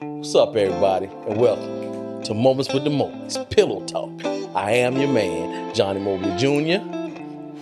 [0.00, 4.10] What's up, everybody, and welcome to Moments with the Moments Pillow Talk.
[4.54, 6.84] I am your man, Johnny Mobley Jr.,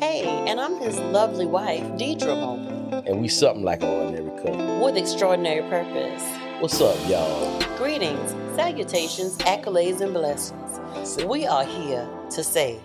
[0.05, 4.85] Hey, and I'm his lovely wife, Deidre Mobley, and we something like an ordinary couple.
[4.85, 6.25] with extraordinary purpose.
[6.59, 7.61] What's up, y'all?
[7.79, 11.25] Greetings, salutations, accolades, and blessings.
[11.25, 12.81] We are here to say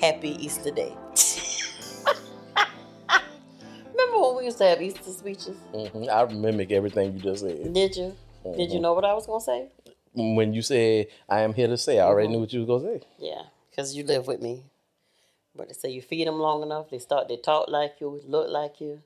[0.00, 0.94] Happy Easter Day.
[3.90, 5.56] Remember when we used to have Easter speeches?
[5.74, 7.72] hmm I mimic everything you just said.
[7.72, 8.14] Did you?
[8.56, 9.68] Did you know what I was going to say?
[10.14, 12.82] When you said, I am here to say, I already knew what you was going
[12.82, 13.06] to say.
[13.18, 14.64] Yeah, because you live with me.
[15.56, 18.48] But they say you feed them long enough, they start to talk like you, look
[18.50, 19.02] like you.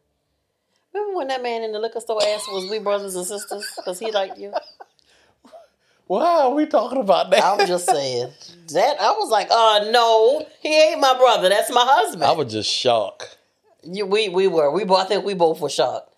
[0.93, 3.71] Remember when that man in the liquor store asked, was we brothers and sisters?
[3.77, 4.53] Because he liked you?
[6.07, 7.45] Why are we talking about that?
[7.45, 8.33] I'm just saying
[8.73, 11.51] that I was like, uh no, he ain't my brother.
[11.51, 12.25] That's my husband.
[12.25, 13.37] I was just shocked.
[13.83, 14.71] you, we we were.
[14.71, 16.18] We both I think we both were shocked.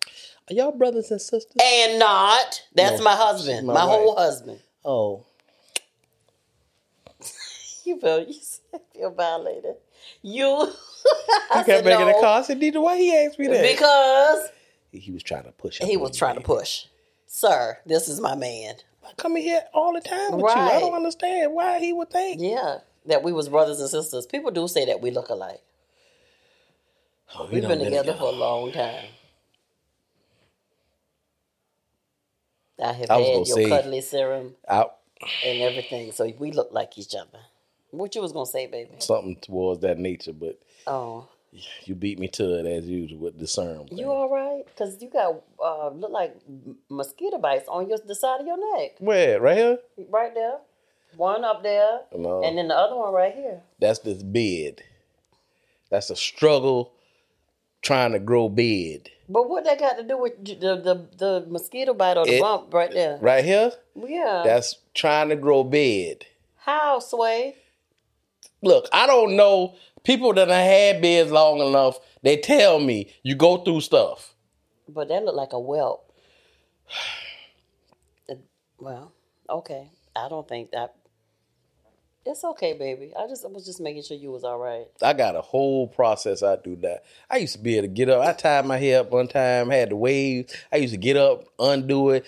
[0.51, 1.55] Are y'all brothers and sisters?
[1.63, 2.61] And not.
[2.75, 3.65] That's No, my husband.
[3.67, 4.59] my My, whole husband.
[4.83, 5.23] Oh,
[7.85, 8.35] You feel you
[8.93, 9.75] feel violated.
[10.21, 12.39] You I you said kept making no, a call.
[12.39, 13.61] I said, Deidre, why he asked me that?
[13.61, 14.49] Because
[14.91, 15.79] he was trying to push.
[15.79, 16.85] he was on trying to push.
[17.27, 18.75] Sir, this is my man.
[19.05, 20.47] I come in here all the time with you.
[20.61, 22.41] I don't understand why he would think.
[22.41, 22.79] Yeah.
[23.05, 24.25] That we was brothers and sisters.
[24.25, 25.61] People do say that we look alike.
[27.35, 29.05] Oh, we We've been together for a long time.
[32.81, 34.95] I have I had your say- cuddly serum out
[35.45, 37.39] and everything, so we look like each other.
[37.91, 38.91] What you was gonna say, baby?
[38.99, 41.27] something towards that nature, but Oh,
[41.83, 43.87] you beat me to it as usual with the serum.
[43.87, 43.97] thing.
[43.97, 44.63] you all right?
[44.77, 46.35] Cause you got uh, look like
[46.89, 49.39] mosquito bites on your the side of your neck, Where?
[49.41, 49.79] Right here?
[50.09, 50.57] right there.
[51.17, 52.41] One up there, No.
[52.41, 53.61] and then the other one right here.
[53.79, 54.81] That's this bed.
[55.89, 56.93] That's a struggle
[57.81, 59.09] trying to grow bed.
[59.29, 62.41] But what that got to do with the the, the mosquito bite or the It-
[62.41, 63.17] bump right there?
[63.21, 63.71] Right here?
[63.95, 64.41] Yeah.
[64.45, 66.25] That's trying to grow bed.
[66.57, 67.55] How sway?
[68.61, 69.75] Look, I don't know.
[70.03, 74.33] People that have had beds long enough, they tell me you go through stuff.
[74.87, 76.11] But that looked like a whelp.
[78.79, 79.13] Well,
[79.47, 79.91] okay.
[80.15, 80.95] I don't think that.
[82.25, 83.13] It's okay, baby.
[83.17, 84.85] I just I was just making sure you was all right.
[85.01, 87.03] I got a whole process I do that.
[87.29, 88.21] I used to be able to get up.
[88.21, 90.55] I tied my hair up one time, had the waves.
[90.71, 92.25] I used to get up, undo it,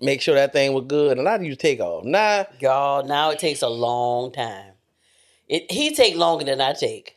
[0.00, 2.04] make sure that thing was good, and I used to take off.
[2.04, 4.72] Nah, Y'all, now it takes a long time.
[5.48, 7.16] It he take longer than I take.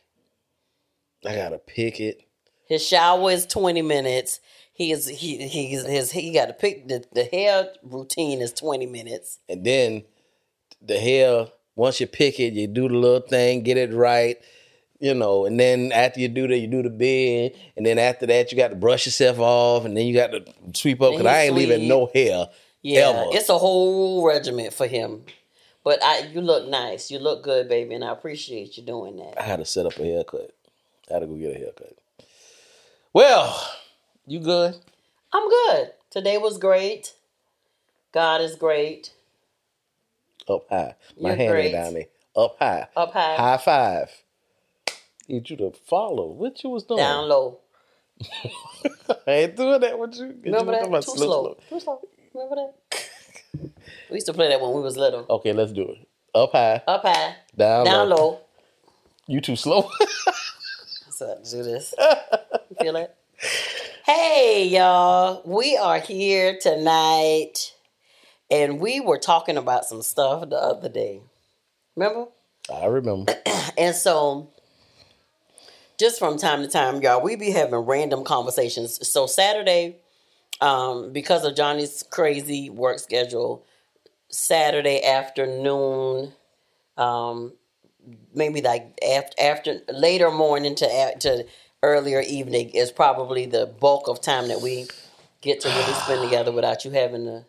[1.26, 2.22] I gotta pick it.
[2.66, 4.40] His shower is twenty minutes.
[4.72, 8.86] He is he he's his he got to pick the, the hair routine is twenty
[8.86, 9.40] minutes.
[9.48, 10.04] And then
[10.80, 11.48] the hair,
[11.80, 14.38] once you pick it, you do the little thing, get it right,
[14.98, 18.26] you know, and then after you do that, you do the bed, and then after
[18.26, 21.24] that, you got to brush yourself off, and then you got to sweep up, because
[21.24, 22.48] I ain't leaving no hair
[22.82, 23.30] Yeah, ever.
[23.32, 25.24] it's a whole regiment for him.
[25.82, 27.10] But I, you look nice.
[27.10, 29.40] You look good, baby, and I appreciate you doing that.
[29.40, 30.50] I had to set up a haircut.
[31.08, 31.96] I had to go get a haircut.
[33.14, 33.72] Well,
[34.26, 34.74] you good?
[35.32, 35.92] I'm good.
[36.10, 37.14] Today was great.
[38.12, 39.14] God is great.
[40.50, 40.94] Up high.
[41.20, 41.64] My You're hand great.
[41.66, 42.06] ain't down there.
[42.36, 42.88] Up high.
[42.96, 43.36] Up high.
[43.36, 44.10] High five.
[45.28, 46.26] Need you to follow.
[46.28, 46.98] What you was doing?
[46.98, 47.60] Down low.
[49.26, 50.26] I ain't doing that with you.
[50.26, 51.12] You Remember was that?
[51.12, 51.56] Too slow.
[51.68, 52.00] Too slow.
[52.34, 52.74] Remember that?
[54.10, 55.24] we used to play that when we was little.
[55.30, 56.08] Okay, let's do it.
[56.34, 57.34] Up high, Up high.
[57.56, 58.16] down, Down low.
[58.16, 58.40] low.
[59.26, 59.88] You too slow.
[61.10, 61.92] So do this.
[62.70, 63.14] You feel it?
[64.06, 65.42] Hey y'all.
[65.44, 67.74] We are here tonight.
[68.50, 71.22] And we were talking about some stuff the other day.
[71.96, 72.26] Remember?
[72.72, 73.34] I remember.
[73.78, 74.50] And so,
[75.98, 79.08] just from time to time, y'all, we be having random conversations.
[79.08, 79.96] So Saturday,
[80.60, 83.64] um, because of Johnny's crazy work schedule,
[84.28, 86.32] Saturday afternoon,
[86.96, 87.52] um,
[88.34, 91.46] maybe like after after later morning to to
[91.82, 94.86] earlier evening is probably the bulk of time that we
[95.40, 97.44] get to really spend together without you having to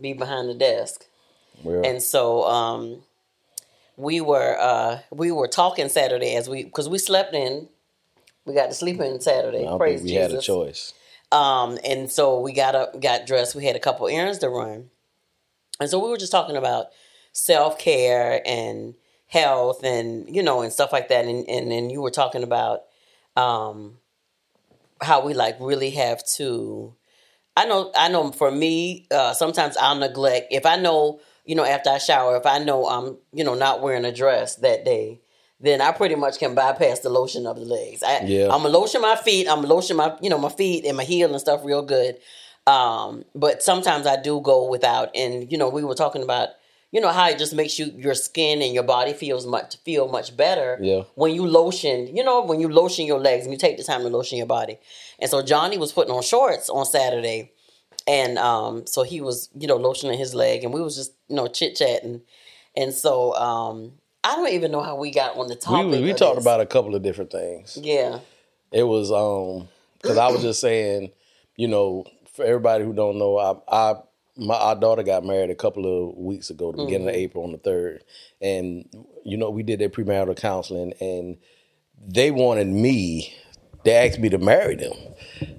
[0.00, 1.06] be behind the desk.
[1.62, 3.02] Well, And so um,
[3.96, 7.68] we were uh, we were talking Saturday as we because we slept in.
[8.44, 9.66] We got to sleep in Saturday.
[9.66, 10.32] I Praise we Jesus.
[10.32, 10.94] had a choice.
[11.30, 13.54] Um, and so we got up, got dressed.
[13.54, 14.90] We had a couple errands to run,
[15.80, 16.86] and so we were just talking about
[17.32, 18.94] self care and
[19.28, 21.24] health, and you know, and stuff like that.
[21.24, 22.82] And and then you were talking about
[23.36, 23.98] um,
[25.00, 26.94] how we like really have to.
[27.56, 28.32] I know, I know.
[28.32, 32.46] For me, uh, sometimes I'll neglect if I know, you know, after I shower, if
[32.46, 35.20] I know I'm, you know, not wearing a dress that day,
[35.60, 38.02] then I pretty much can bypass the lotion of the legs.
[38.02, 38.44] I, Yeah.
[38.44, 39.48] I'm gonna lotion my feet.
[39.48, 42.18] I'm gonna lotion my, you know, my feet and my heel and stuff real good.
[42.66, 46.50] Um, but sometimes I do go without, and you know, we were talking about
[46.92, 50.08] you know how it just makes you your skin and your body feels much feel
[50.08, 51.02] much better Yeah.
[51.14, 54.02] when you lotion you know when you lotion your legs and you take the time
[54.02, 54.78] to lotion your body
[55.22, 57.50] and so johnny was putting on shorts on saturday
[58.06, 61.36] and um so he was you know lotioning his leg and we was just you
[61.36, 62.20] know chit chatting
[62.76, 63.92] and so um
[64.24, 66.44] i don't even know how we got on the topic we of talked this.
[66.44, 67.78] about a couple of different things.
[67.80, 68.18] yeah
[68.72, 69.68] It was um
[70.00, 71.12] because I was just saying,
[71.56, 72.04] you know,
[72.34, 73.54] for everybody who don't know, I,
[73.92, 73.94] I
[74.36, 77.52] my our daughter got married a couple of weeks ago, the beginning of April on
[77.52, 78.02] the third,
[78.40, 78.88] and
[79.24, 81.36] you know we did their premarital counseling, and
[82.04, 83.32] they wanted me.
[83.84, 84.94] They asked me to marry them,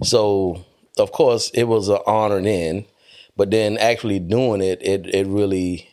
[0.03, 0.65] so
[0.97, 2.85] of course it was an honor then,
[3.35, 5.89] but then actually doing it, it it really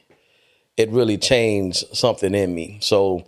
[0.77, 2.79] it really changed something in me.
[2.81, 3.27] So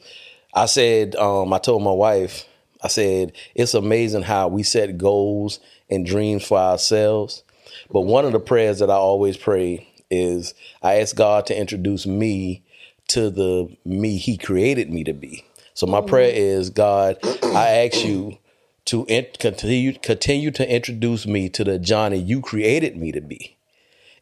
[0.55, 2.47] I said, um, I told my wife,
[2.83, 5.61] I said, it's amazing how we set goals
[5.91, 7.43] and dreams for ourselves.
[7.91, 12.07] But one of the prayers that I always pray is I ask God to introduce
[12.07, 12.63] me
[13.09, 15.45] to the me He created me to be.
[15.75, 18.39] So my prayer is, God, I ask you
[18.87, 23.57] to in- continue continue to introduce me to the Johnny you created me to be,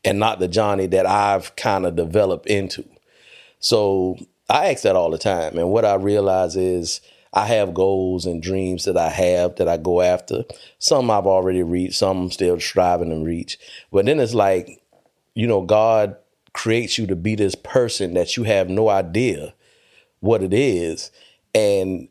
[0.05, 2.85] and not the Johnny that I've kind of developed into.
[3.61, 4.19] So
[4.49, 5.59] I ask that all the time.
[5.59, 7.01] And what I realize is
[7.33, 10.45] I have goals and dreams that I have that I go after.
[10.79, 13.59] Some I've already reached, some I'm still striving to reach.
[13.93, 14.83] But then it's like,
[15.35, 16.17] you know, God
[16.53, 19.55] creates you to be this person that you have no idea
[20.21, 21.13] what it is.
[21.55, 22.09] And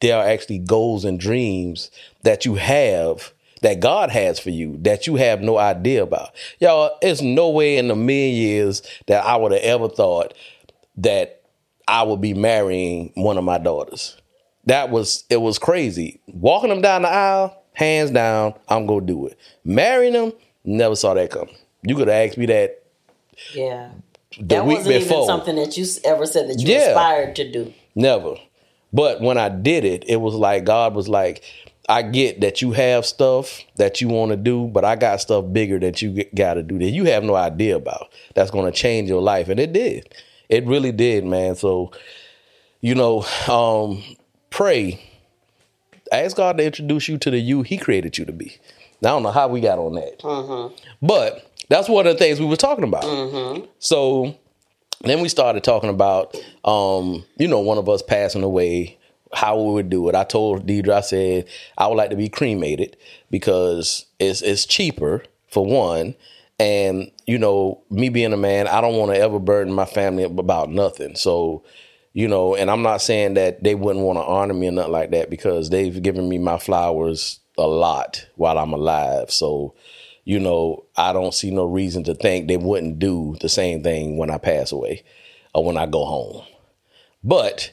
[0.00, 1.90] there are actually goals and dreams
[2.22, 6.30] that you have that God has for you that you have no idea about.
[6.60, 10.32] Y'all, it's no way in a million years that I would have ever thought
[10.98, 11.42] that
[11.88, 14.16] I would be marrying one of my daughters.
[14.66, 16.20] That was it was crazy.
[16.28, 19.36] Walking them down the aisle, hands down, I'm gonna do it.
[19.64, 20.32] Marrying them,
[20.64, 21.56] never saw that coming.
[21.82, 22.82] You could have asked me that
[23.54, 23.90] yeah
[24.36, 25.16] the that week wasn't before.
[25.16, 26.88] even something that you ever said that you Yeah.
[26.90, 28.34] aspired to do Never.
[28.92, 31.42] But when I did it, it was like God was like,
[31.88, 35.46] I get that you have stuff that you want to do, but I got stuff
[35.52, 38.12] bigger that you got to do that you have no idea about.
[38.34, 40.14] That's going to change your life, and it did.
[40.50, 41.54] It really did, man.
[41.54, 41.92] So,
[42.80, 44.02] you know, um,
[44.50, 45.02] pray.
[46.12, 48.56] Ask God to introduce you to the you He created you to be.
[49.00, 50.22] Now, I don't know how we got on that,
[51.00, 53.04] but that's one of the things we were talking about.
[53.78, 54.36] So
[55.02, 58.98] then we started talking about, um, you know, one of us passing away,
[59.32, 60.14] how we would do it.
[60.14, 62.96] I told Deidre, I said, I would like to be cremated
[63.30, 66.14] because it's it's cheaper for one.
[66.58, 70.24] And, you know, me being a man, I don't want to ever burden my family
[70.24, 71.14] about nothing.
[71.14, 71.62] So,
[72.14, 74.92] you know, and I'm not saying that they wouldn't want to honor me or nothing
[74.92, 79.30] like that because they've given me my flowers a lot while I'm alive.
[79.30, 79.74] So,
[80.28, 84.18] you know, I don't see no reason to think they wouldn't do the same thing
[84.18, 85.02] when I pass away
[85.54, 86.42] or when I go home.
[87.24, 87.72] But,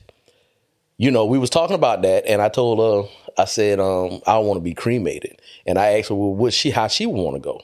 [0.96, 4.38] you know, we was talking about that and I told her, I said, um, I
[4.38, 5.42] want to be cremated.
[5.66, 7.62] And I asked her, well, what she how she would want to go?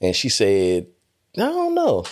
[0.00, 0.86] And she said,
[1.36, 2.06] I don't know.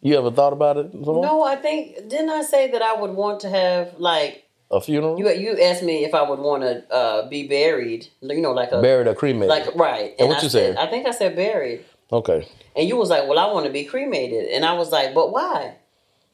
[0.00, 0.94] You ever thought about it?
[0.94, 5.18] No i think didn't i say that i would want to have like A funeral?
[5.18, 8.72] You you asked me if I would want to uh, be buried, you know, like
[8.72, 9.48] a Buried or cremated?
[9.48, 10.14] like right.
[10.18, 10.76] And what I you said?
[10.76, 12.48] I think I said buried, okay.
[12.74, 15.30] and you was like, "Well, I want to be cremated," and I was like, "But
[15.30, 15.76] why?"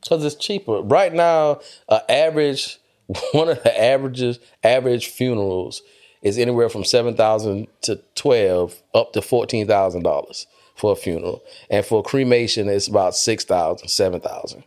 [0.01, 0.81] Because it's cheaper.
[0.81, 2.79] Right now, an average,
[3.33, 5.83] one of the averages, average funerals
[6.23, 11.43] is anywhere from seven thousand to twelve, up to fourteen thousand dollars for a funeral,
[11.69, 14.65] and for cremation, it's about six thousand, seven thousand.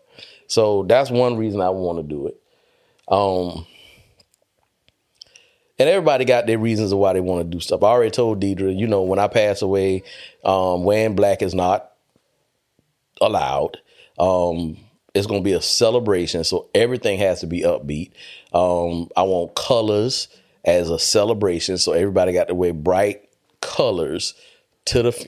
[0.48, 2.40] So that's one reason I want to do it.
[3.08, 3.66] Um,
[5.78, 7.84] and everybody got their reasons of why they want to do stuff.
[7.84, 10.04] I already told Deidre, you know, when I pass away,
[10.44, 11.92] um, wearing black is not
[13.22, 13.78] allowed.
[14.18, 14.78] Um,
[15.14, 18.12] it's going to be a celebration, so everything has to be upbeat.
[18.54, 20.28] Um, I want colors
[20.64, 23.30] as a celebration, so everybody got to wear bright
[23.62, 24.34] colors
[24.86, 25.12] to the.
[25.12, 25.26] fu-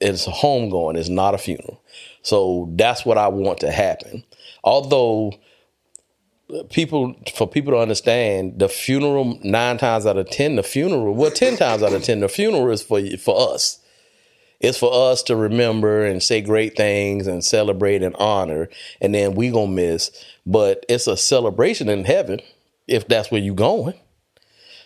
[0.00, 0.96] It's a homegoing.
[0.96, 1.82] It's not a funeral,
[2.22, 4.24] so that's what I want to happen.
[4.64, 5.32] Although
[6.70, 11.30] people, for people to understand, the funeral nine times out of ten, the funeral, well,
[11.30, 13.78] ten times out of ten, the funeral is for for us.
[14.62, 18.68] It's for us to remember and say great things and celebrate and honor
[19.00, 20.12] and then we gonna miss.
[20.46, 22.40] But it's a celebration in heaven
[22.86, 23.98] if that's where you going.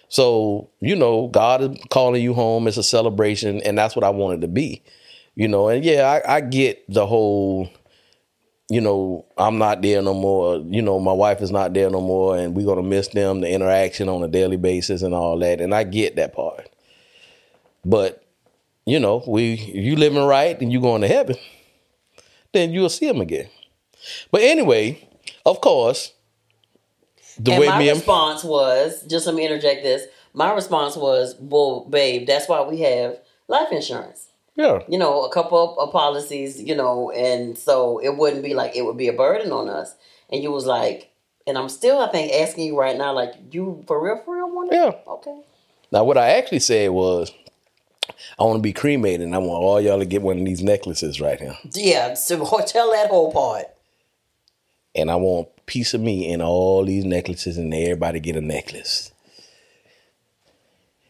[0.09, 2.67] So you know god is calling you home.
[2.67, 4.83] It's a celebration and that's what i wanted to be.
[5.35, 7.69] You know and yeah i, I get the whole
[8.69, 12.01] you know i'm not there no more you know my wife is not there no
[12.01, 15.61] more and we're gonna miss them the interaction on a daily basis and all that
[15.61, 16.69] and i get that part
[17.85, 18.23] But
[18.85, 21.37] you know, we if you living right and you going to heaven,
[22.53, 23.49] then you'll see them again.
[24.31, 25.09] But anyway,
[25.45, 26.13] of course,
[27.39, 30.05] the and way my me and response was, just let me interject this.
[30.33, 33.19] My response was, well, babe, that's why we have
[33.49, 34.29] life insurance.
[34.57, 38.75] Yeah, You know, a couple of policies, you know, and so it wouldn't be like
[38.75, 39.95] it would be a burden on us.
[40.31, 41.11] And you was like,
[41.47, 44.51] and I'm still, I think, asking you right now, like, you for real, for real
[44.53, 44.77] want it?
[44.77, 44.93] Yeah.
[45.07, 45.41] Okay.
[45.93, 47.31] Now, what I actually said was,
[48.39, 50.63] I want to be cremated, and I want all y'all to get one of these
[50.63, 52.15] necklaces right here, Yeah.
[52.15, 53.67] So tell that whole part.
[54.95, 58.41] and I want a piece of me in all these necklaces, and everybody get a
[58.41, 59.13] necklace.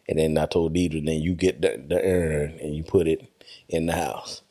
[0.08, 3.26] And then I told Deidre, then you get the, the urn and you put it
[3.68, 4.42] in the house.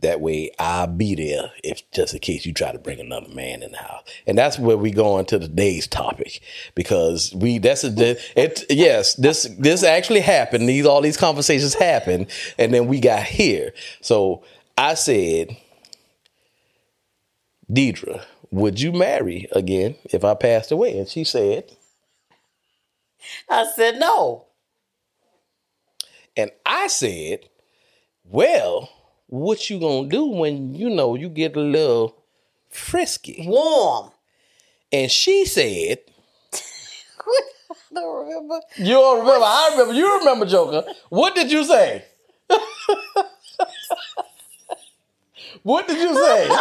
[0.00, 3.62] That way, I'll be there if just in case you try to bring another man
[3.62, 4.04] in the house.
[4.26, 6.40] And that's where we go into today's topic
[6.74, 7.90] because we that's a
[8.40, 10.68] it yes this this actually happened.
[10.68, 13.74] These all these conversations happened, and then we got here.
[14.02, 14.44] So
[14.78, 15.56] I said,
[17.72, 20.98] Deidre, would you marry again if I passed away?
[20.98, 21.72] And she said,
[23.50, 24.46] I said no.
[26.36, 27.40] and I said,
[28.24, 28.90] well,
[29.26, 32.16] what you gonna do when you know you get a little
[32.68, 33.44] frisky?
[33.46, 34.10] Warm.
[34.92, 35.98] And she said,
[36.52, 37.40] I
[37.94, 38.60] don't remember.
[38.76, 39.44] You don't remember?
[39.44, 39.94] I remember.
[39.94, 40.84] You remember, Joker.
[41.08, 42.04] What did you say?
[45.62, 46.48] what did you say?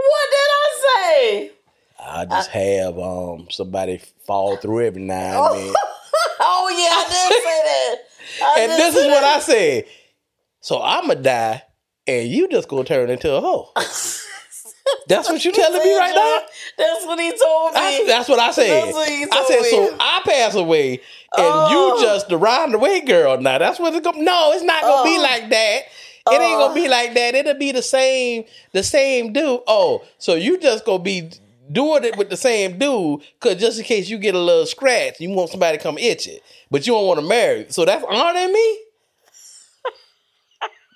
[0.00, 1.50] What did I say?
[1.98, 5.74] I just have um somebody fall through every now and then.
[6.38, 7.96] Oh yeah, I did say that.
[8.44, 9.24] I and this is what.
[9.24, 9.84] I said.
[10.60, 11.62] So I'ma die
[12.06, 13.70] and you just gonna turn into a hoe.
[15.06, 16.40] That's what you telling me right now?
[16.78, 17.80] That's what he told me.
[17.80, 18.84] That's, that's what I said.
[18.84, 19.70] That's what he I said, me.
[19.70, 21.00] so I pass away and
[21.46, 21.96] Oh.
[21.96, 23.58] you just the round away girl now.
[23.58, 25.22] That's what it's to No, it's not going to be Oh.
[25.22, 25.80] like that.
[26.30, 26.68] It ain't Oh.
[26.68, 26.90] gonna be oh.
[26.90, 27.34] like that.
[27.34, 29.60] It'll be the same, the same dude.
[29.66, 31.30] Oh, so you just gonna be
[31.70, 35.20] doing it with the same dude, cause just in case you get a little scratch,
[35.20, 37.66] you want somebody to come itch it, but you don't want to marry.
[37.70, 38.78] So that's honoring me.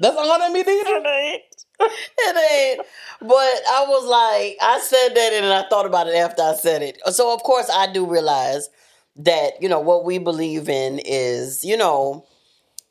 [0.02, 0.82] That's honoring me, Deidre.
[0.84, 1.42] it ain't.
[2.18, 2.86] It ain't.
[3.20, 6.82] But I was like, I said that and I thought about it after I said
[6.82, 6.98] it.
[7.12, 8.68] So of course I do realize
[9.16, 12.26] that, you know, what we believe in is, you know,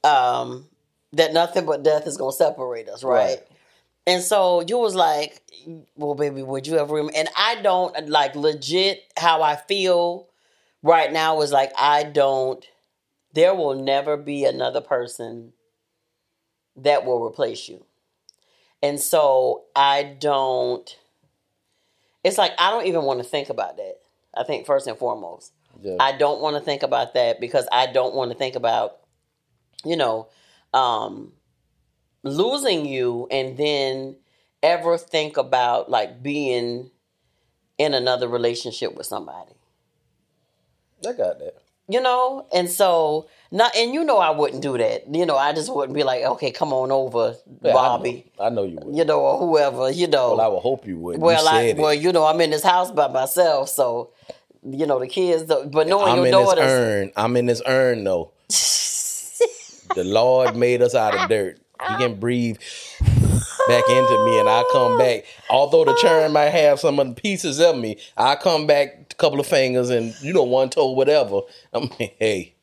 [0.03, 0.68] um,
[1.13, 3.15] that nothing but death is gonna separate us, right?
[3.15, 3.39] Right.
[4.08, 5.41] And so you was like,
[5.96, 10.27] Well, baby, would you ever and I don't like legit how I feel
[10.82, 12.65] right now is like I don't
[13.34, 15.53] there will never be another person
[16.78, 17.86] that will replace you.
[18.84, 20.98] And so I don't,
[22.24, 23.96] it's like I don't even want to think about that.
[24.36, 25.51] I think first and foremost,
[25.82, 25.98] Yeah.
[26.00, 28.98] I don't want to think about that because I don't want to think about,
[29.86, 30.30] you know,
[30.74, 31.34] um,
[32.24, 34.16] losing you and then
[34.63, 36.92] ever think about like being
[37.78, 39.54] in another relationship with somebody
[41.08, 41.56] I got that.
[41.90, 45.51] you know and so not and you know i wouldn't do that you know i
[45.53, 47.74] just wouldn't be like okay come on over Yeah, I know.
[47.74, 48.96] bobby I know, you would.
[48.96, 51.20] you know or whoever you know Well, I would hope you would.
[51.22, 51.77] well you i it.
[51.77, 54.12] well you know i'm in this house by myself so
[54.63, 57.12] you know the kids don't- but knowing I'm your in daughters this urn.
[57.17, 58.31] I'm in this urn though.
[59.96, 61.58] the Lord made us out of dirt.
[61.89, 62.58] He can breathe
[63.67, 65.24] back into me, and I come back.
[65.50, 69.15] Although the churn might have some of the pieces of me, I come back a
[69.15, 71.41] couple of fingers and you know one toe, whatever.
[71.74, 72.53] I'm like, hey,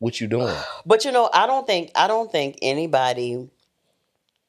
[0.00, 0.56] what you doing?
[0.84, 3.48] But you know, I don't think I don't think anybody,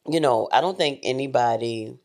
[0.09, 1.99] you know, I don't think anybody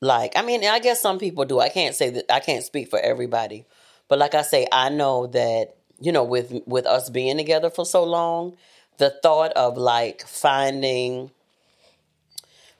[0.00, 1.58] like I mean, I guess some people do.
[1.58, 3.66] I can't say that I can't speak for everybody.
[4.06, 7.84] But like I say, I know that, you know, with with us being together for
[7.84, 8.56] so long,
[8.98, 11.30] the thought of like finding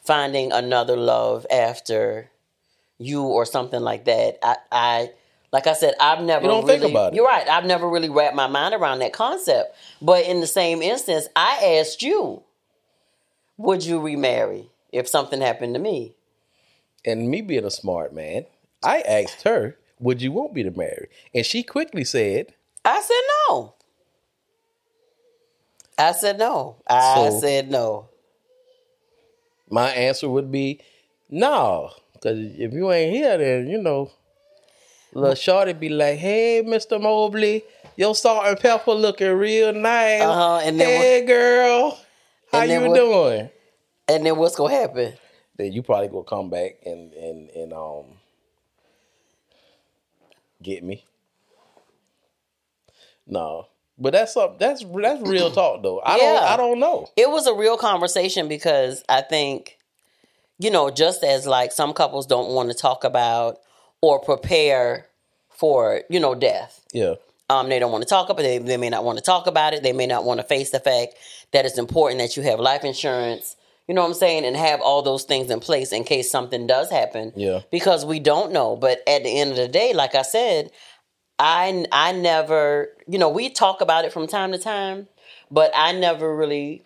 [0.04, 2.30] finding another love after
[2.98, 5.10] you or something like that, I I
[5.52, 7.16] like I said, I've never You don't really, think about it.
[7.16, 7.48] You're right.
[7.48, 9.74] I've never really wrapped my mind around that concept.
[10.02, 12.42] But in the same instance, I asked you,
[13.56, 16.14] would you remarry if something happened to me?
[17.04, 18.44] And me being a smart man,
[18.82, 21.08] I asked her, would you want me to marry?
[21.34, 23.74] And she quickly said, I said no.
[25.98, 26.76] I said no.
[26.86, 28.08] I So- said no.
[29.70, 30.80] my answer would be
[31.28, 31.90] no.
[32.12, 34.10] Because if you ain't here, then, you know,
[35.14, 37.00] little shorty be like, hey, Mr.
[37.00, 37.64] Mobley,
[37.96, 40.22] your salt and pepper looking real nice.
[40.22, 41.98] Uh-huh, and then hey, girl,
[42.52, 43.50] how you what- doing?
[44.08, 45.12] And then what's gonna happen?
[45.56, 48.04] Then you probably gonna come back and, and, and um
[50.62, 51.04] get me.
[53.26, 53.66] No.
[53.98, 54.58] But that's up.
[54.58, 55.98] That's that's real talk though.
[56.00, 56.22] I Yeah.
[56.34, 56.42] don't.
[56.44, 57.08] I don't know.
[57.16, 59.76] it was a real conversation because I think,
[60.58, 63.58] you know, just as like some couples don't want to talk about
[64.00, 65.06] or prepare
[65.50, 66.84] for, you know, death.
[66.92, 67.14] Yeah.
[67.50, 68.44] Um, they don't want to talk about it.
[68.44, 69.82] They, they may not want to talk about it.
[69.82, 71.14] They may not want to face the fact
[71.52, 73.56] that it's important that you have life insurance.
[73.86, 74.44] You know what I'm saying?
[74.44, 77.32] And have all those things in place in case something does happen.
[77.34, 77.60] Yeah.
[77.70, 78.76] Because we don't know.
[78.76, 80.70] But at the end of the day, like I said,
[81.38, 85.08] I I never, you know, we talk about it from time to time,
[85.50, 86.82] but I never really,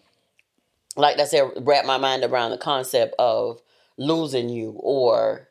[0.97, 3.61] like I said, wrap my mind around the concept of
[3.97, 5.49] losing you or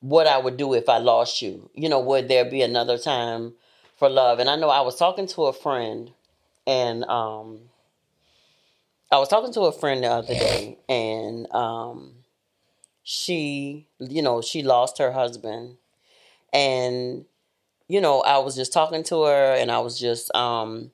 [0.00, 1.70] what I would do if I lost you.
[1.74, 3.54] You know, would there be another time
[3.96, 4.38] for love?
[4.38, 6.12] And I know I was talking to a friend,
[6.66, 7.60] and um,
[9.10, 12.12] I was talking to a friend the other day, and um,
[13.02, 15.76] she, you know, she lost her husband,
[16.52, 17.24] and
[17.88, 20.90] you know, I was just talking to her, and I was just, um,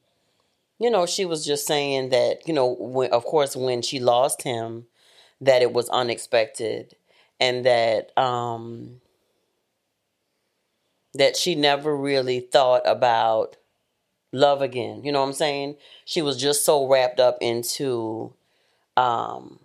[0.78, 4.42] you know, she was just saying that, you know, when, of course, when she lost
[4.42, 4.86] him,
[5.40, 6.94] that it was unexpected,
[7.40, 9.00] and that um,
[11.14, 13.56] that she never really thought about
[14.32, 15.04] love again.
[15.04, 15.76] You know what I'm saying?
[16.04, 18.32] She was just so wrapped up into
[18.96, 19.58] um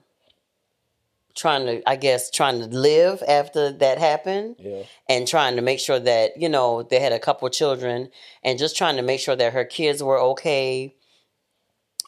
[1.36, 4.84] trying to I guess trying to live after that happened Yeah.
[5.08, 8.10] and trying to make sure that, you know, they had a couple children
[8.44, 10.96] and just trying to make sure that her kids were okay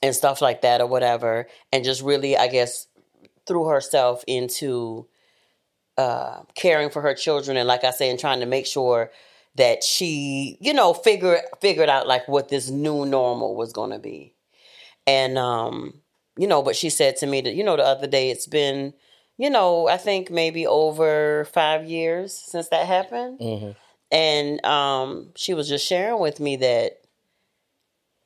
[0.04, 2.88] and stuff like that or whatever and just really I guess
[3.48, 5.08] threw herself into
[5.98, 9.12] uh, caring for her children and like I say and trying to make sure
[9.56, 14.00] that she you know figure figured out like what this new normal was going to
[14.00, 14.34] be.
[15.06, 16.02] And um
[16.38, 18.94] you know but she said to me that you know the other day it's been
[19.38, 23.40] you know I think maybe over 5 years since that happened.
[23.42, 23.72] Hmm
[24.12, 27.01] and um she was just sharing with me that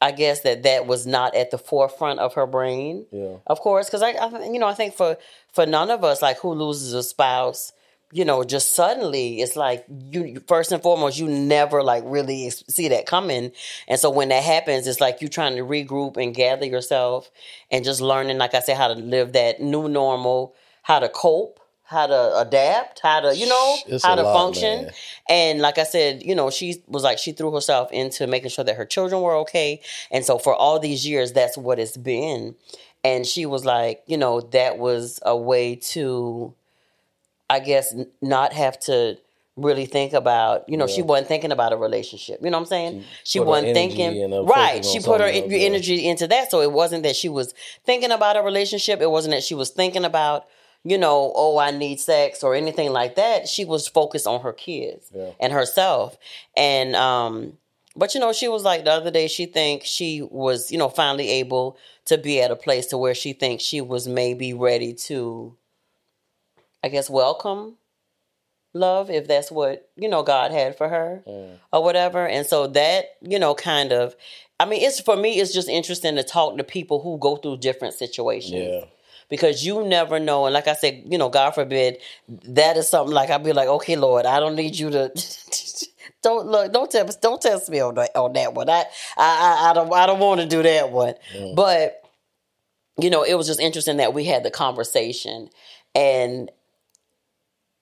[0.02, 3.38] I guess that that was not at the forefront of her brain Yeah.
[3.48, 5.18] of course because I, I you know i think for
[5.54, 7.72] for none of us like who loses a spouse
[8.12, 12.88] you know just suddenly it's like you first and foremost you never like really see
[12.90, 13.52] that coming
[13.88, 17.32] and so when that happens it's like you trying to regroup and gather yourself
[17.72, 21.60] and just learning like i said how to live that new normal how to cope
[21.88, 24.92] how to adapt how to you know It's how to lot, function man.
[25.30, 28.66] and like I said, you know, she was like she threw herself into making sure
[28.66, 29.82] that her children were okay.
[30.12, 32.56] And so for all these years, that's what it's been.
[33.04, 36.56] And she was like, you know, that was a way to,
[37.50, 39.18] I guess, n- not have to
[39.56, 42.40] really think about, you know, she wasn't thinking about a relationship.
[42.44, 43.04] You know what I'm saying?
[43.24, 44.84] She, her wasn't thinking, right.
[44.84, 45.58] She put her yeah.
[45.60, 46.50] energy into that.
[46.52, 47.54] So it wasn't that she was
[47.86, 49.02] thinking about a relationship.
[49.02, 50.48] It wasn't that she was thinking about,
[50.88, 53.48] you know, oh, I need sex or anything like that.
[53.50, 55.32] She was focused on her kids Yeah.
[55.40, 56.16] and herself.
[56.56, 57.58] And um
[57.98, 60.90] but you know, she was like the other day she thinks she was, you know,
[60.90, 64.94] finally able to be at a place to where she thinks she was maybe ready
[65.10, 65.56] to
[66.84, 67.78] I guess welcome
[68.74, 71.58] love if that's what, you know, God had for her Mm.
[71.74, 72.28] or whatever.
[72.28, 74.16] And so that, you know, kind of
[74.60, 77.58] I mean, it's for me it's just interesting to talk to people who go through
[77.58, 78.86] different situations Yeah.
[79.30, 80.46] Because you never know.
[80.46, 83.68] And like I said, you know, God forbid, that is something like I'd be like,
[83.68, 85.12] okay, Lord, I don't need you to.
[86.22, 86.74] Don't look.
[86.74, 87.22] Don't test.
[87.22, 88.68] Don't test me on that on that one.
[88.68, 88.86] I
[89.16, 91.14] I I, I don't I don't want to do that one.
[91.56, 92.02] But
[93.00, 95.50] you know, it was just interesting that we had the conversation,
[95.94, 96.50] and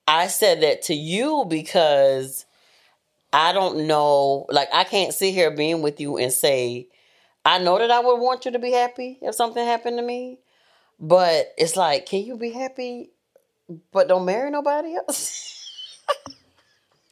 [0.07, 2.45] I said that to you because
[3.31, 4.45] I don't know.
[4.49, 6.89] Like I can't sit here being with you and say
[7.45, 10.39] I know that I would want you to be happy if something happened to me.
[11.03, 13.09] But it's like, can you be happy
[13.91, 15.99] but don't marry nobody else?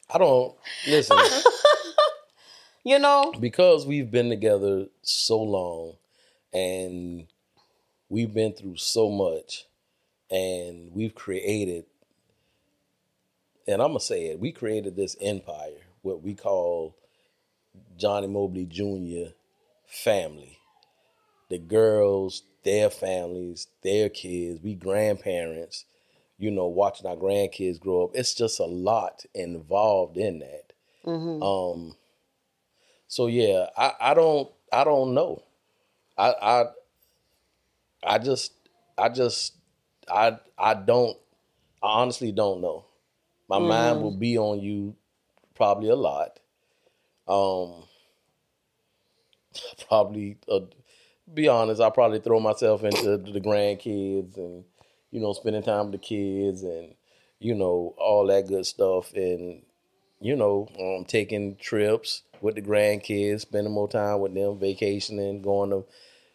[0.10, 0.56] I don't
[0.88, 1.18] listen
[2.86, 3.34] you know?
[3.38, 5.98] because we've been together so long,
[6.54, 7.28] and
[8.08, 9.66] we've been through so much,
[10.30, 11.84] and we've created.
[13.68, 14.40] And I'm gonna say it.
[14.40, 16.96] We created this empire, what we call
[17.98, 19.34] Johnny Mobley Jr.
[19.86, 20.60] family.
[21.50, 25.86] The girls, their families, their kids, we grandparents,
[26.38, 28.12] you know, watching our grandkids grow up.
[28.14, 30.74] It's just a lot involved in that.
[31.06, 31.42] Mm-hmm.
[31.44, 31.96] Um
[33.08, 35.44] so yeah, I, I don't I don't know.
[36.18, 36.66] I I
[38.04, 38.54] I just
[38.98, 39.56] I just
[40.10, 41.18] I I don't
[41.84, 42.86] I honestly don't know.
[43.50, 44.96] My mind will be on you
[45.56, 46.40] probably a lot.
[47.28, 47.84] Um
[49.88, 50.62] probably uh,
[51.34, 54.64] be honest, I probably throw myself into the grandkids and
[55.12, 56.96] you know spending time with the kids and
[57.40, 59.64] you know all that good stuff and
[60.20, 65.70] you know um taking trips with the grandkids, spending more time with them, vacationing, going
[65.70, 65.86] to,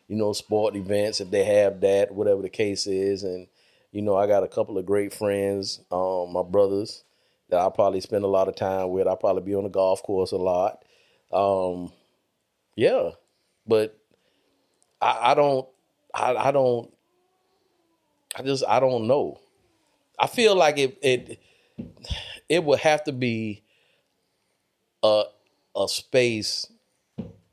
[0.08, 3.24] you know, sport events if they have that, whatever the case is.
[3.24, 3.48] And,
[3.92, 7.02] you know, I got a couple of great friends, um, my brothers
[7.48, 9.06] that I probably spend a lot of time with.
[9.06, 10.84] I'll probably be on the golf course a lot.
[11.32, 11.92] Um,
[12.76, 13.10] yeah.
[13.66, 13.98] But
[15.00, 15.68] I, I don't
[16.14, 16.92] I, I don't
[18.36, 19.40] I just I don't know.
[20.18, 21.40] I feel like it it
[22.48, 23.62] it would have to be
[25.02, 25.24] a
[25.76, 26.66] a space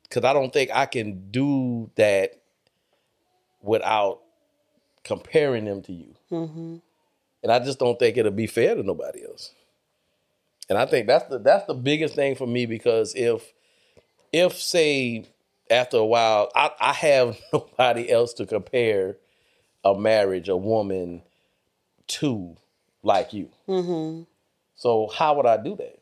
[0.03, 2.41] because I don't think I can do that
[3.61, 4.21] without
[5.03, 6.15] comparing them to you.
[6.31, 6.77] Mm-hmm.
[7.43, 9.51] And I just don't think it'll be fair to nobody else.
[10.69, 13.53] And I think that's the that's the biggest thing for me because if
[14.31, 15.25] if say
[15.69, 19.17] after a while I, I have nobody else to compare
[19.83, 21.21] a marriage, a woman
[22.07, 22.55] to
[23.01, 23.49] like you.
[23.67, 24.23] Mm-hmm.
[24.75, 25.99] So how would I do that?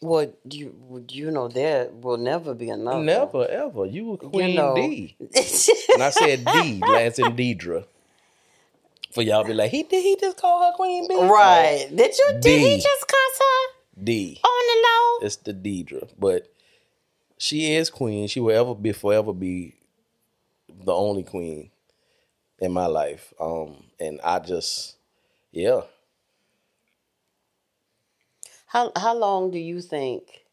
[0.00, 3.02] Well, you would you know there will never be another.
[3.02, 3.84] Never ever.
[3.84, 4.74] You were Queen know.
[4.76, 5.16] D.
[5.92, 7.84] And I said D, Lance and Deidre.
[9.10, 11.16] For y'all be like, he did he just call her Queen B?
[11.16, 11.88] right?
[11.92, 12.38] Did you?
[12.40, 14.40] Did he just cuss her D.
[14.44, 15.07] on the low?
[15.20, 16.08] It's the Deidre.
[16.18, 16.52] But
[17.38, 18.28] she is queen.
[18.28, 19.74] She will ever be forever be
[20.84, 21.70] the only queen
[22.58, 23.32] in my life.
[23.40, 24.96] Um, and I just
[25.52, 25.82] yeah.
[28.66, 30.44] How how long do you think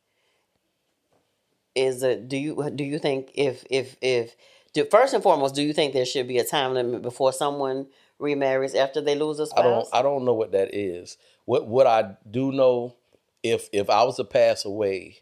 [1.76, 2.30] is it?
[2.30, 4.36] Do you do you think if if if
[4.74, 7.88] do, first and foremost, do you think there should be a time limit before someone
[8.20, 9.60] remarries after they lose a spouse?
[9.60, 11.18] I don't I don't know what that is.
[11.46, 12.96] What what I do know,
[13.46, 15.20] if if I was to pass away,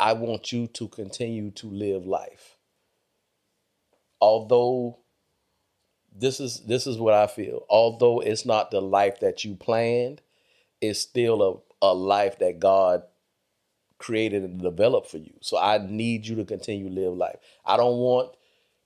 [0.00, 2.56] I want you to continue to live life.
[4.22, 5.00] Although
[6.16, 7.66] this is this is what I feel.
[7.68, 10.22] Although it's not the life that you planned,
[10.80, 13.02] it's still a, a life that God
[13.98, 15.34] created and developed for you.
[15.40, 17.36] So I need you to continue to live life.
[17.66, 18.32] I don't want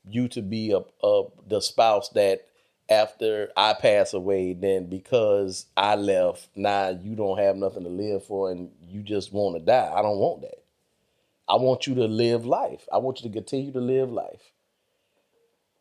[0.05, 2.41] you to be a, a the spouse that
[2.89, 8.25] after I pass away, then because I left, now you don't have nothing to live
[8.25, 9.93] for and you just want to die.
[9.95, 10.63] I don't want that.
[11.49, 12.87] I want you to live life.
[12.93, 14.53] I want you to continue to live life.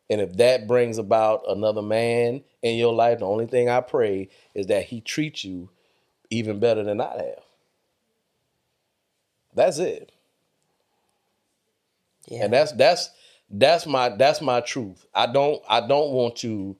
[0.08, 4.28] And if that brings about another man in your life, the only thing I pray
[4.54, 5.70] is that he treats you
[6.30, 7.42] even better than I have.
[9.54, 10.12] That's it.
[12.28, 12.44] Yeah.
[12.44, 13.10] And that's that's
[13.50, 15.06] that's my that's my truth.
[15.14, 16.76] I don't I don't want to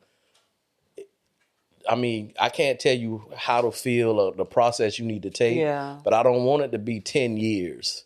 [1.88, 5.30] I mean, I can't tell you how to feel or the process you need to
[5.30, 5.56] take.
[5.56, 5.98] Yeah.
[6.04, 8.04] But I don't want it to be 10 years.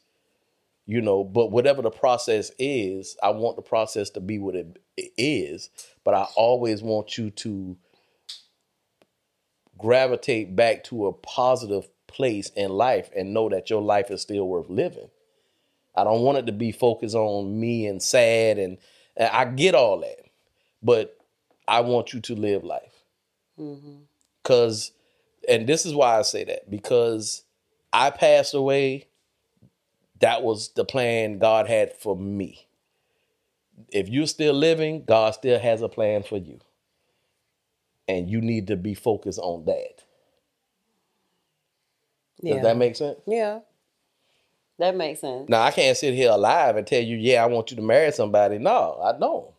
[0.87, 4.77] You know, but whatever the process is, I want the process to be what it
[5.17, 5.71] is.
[6.03, 7.77] But I always want you to
[9.79, 14.47] gravitate back to a positive place in life and know that your life is still
[14.49, 15.11] worth living.
[15.95, 18.79] I don't want it to be focused on me and sad and,
[19.17, 20.27] and I get all that.
[20.83, 21.17] But
[21.69, 22.90] I want you to live life.
[24.43, 24.93] Cause
[25.49, 27.45] and this is why I say that, because
[27.93, 29.09] I passed away,
[30.21, 32.67] that was the plan God had for me.
[33.91, 36.61] If you're still living, God still has a plan for you.
[38.07, 40.05] And you need to be focused on that.
[42.43, 42.55] yeah.
[42.55, 43.19] Does that make sense?
[43.27, 43.61] yeah.
[44.79, 45.49] That makes sense.
[45.51, 48.11] Now I can't sit here alive and tell you, yeah, I want you to marry
[48.13, 48.57] somebody.
[48.59, 49.51] No, I don't.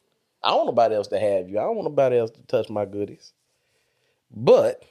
[0.44, 1.60] I don't want nobody else to have you.
[1.60, 3.32] I don't want nobody else to touch my goodies.
[4.34, 4.84] But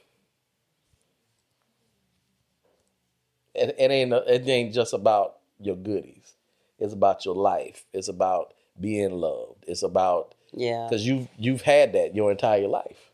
[3.54, 6.34] it, it ain't it ain't just about your goodies.
[6.78, 7.84] It's about your life.
[7.92, 9.64] It's about being loved.
[9.66, 10.86] It's about Yeah.
[10.88, 13.10] because you've you've had that your entire life.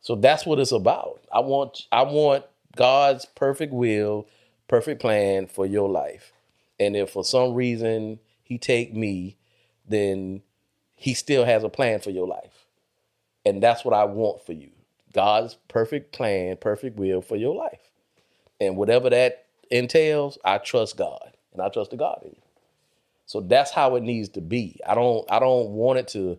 [0.00, 1.20] So that's what it's about.
[1.32, 2.44] I want I want
[2.76, 4.26] God's perfect will,
[4.68, 6.32] perfect plan for your life.
[6.78, 9.36] And if for some reason he take me,
[9.88, 10.42] then
[10.94, 12.66] he still has a plan for your life.
[13.46, 14.70] And that's what I want for you.
[15.14, 17.80] God's perfect plan, perfect will for your life.
[18.60, 21.32] And whatever that entails, I trust God.
[21.52, 22.42] And I trust the God in you.
[23.26, 24.80] So that's how it needs to be.
[24.86, 26.38] I don't I don't want it to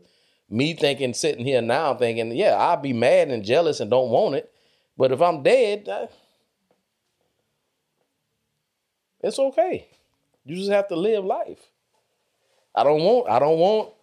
[0.49, 4.35] me thinking sitting here now thinking, yeah, I'll be mad and jealous and don't want
[4.35, 4.51] it.
[4.97, 6.07] But if I'm dead, uh,
[9.21, 9.87] it's okay.
[10.43, 11.59] You just have to live life.
[12.75, 13.94] I don't want I don't want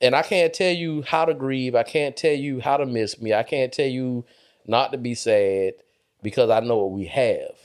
[0.00, 1.74] and I can't tell you how to grieve.
[1.74, 3.34] I can't tell you how to miss me.
[3.34, 4.24] I can't tell you
[4.66, 5.74] not to be sad
[6.22, 7.56] because I know what we have.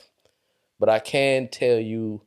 [0.80, 2.22] But I can tell you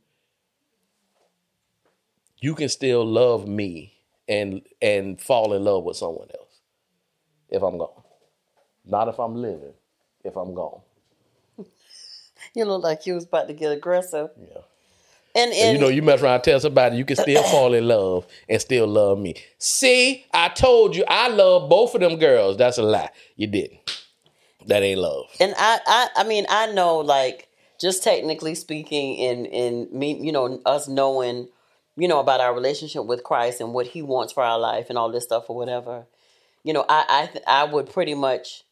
[2.40, 3.94] you can still love me
[4.28, 6.62] and and fall in love with someone else
[7.50, 8.04] if I'm gone.
[8.86, 9.74] Not if I'm living,
[10.24, 10.82] if I'm gone.
[12.54, 14.30] You look like you was about to get aggressive.
[14.40, 14.62] Yeah.
[15.38, 17.88] And, And you know, you mess around and tell somebody you can still fall in
[17.88, 19.36] love and still love me.
[19.60, 22.58] See, I told you I love both of them girls.
[22.58, 23.10] That's a lie.
[23.36, 23.80] You didn't.
[24.66, 25.26] That ain't love.
[25.40, 27.48] and I, I I mean I know like
[27.80, 31.48] just technically speaking in in me you know us knowing
[31.96, 34.98] you know about our relationship with Christ and what he wants for our life and
[34.98, 36.06] all this stuff or whatever
[36.64, 38.64] you know I I I would pretty much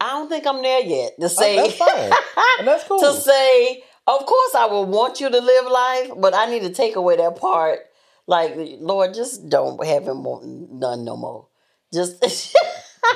[0.00, 2.12] I don't think I'm there yet to say Oh, that's fine.
[2.58, 3.00] And that's cool.
[3.00, 6.70] to say of course I would want you to live life but I need to
[6.70, 7.80] take away that part
[8.26, 11.46] like Lord just don't have him want none no more
[11.92, 12.22] just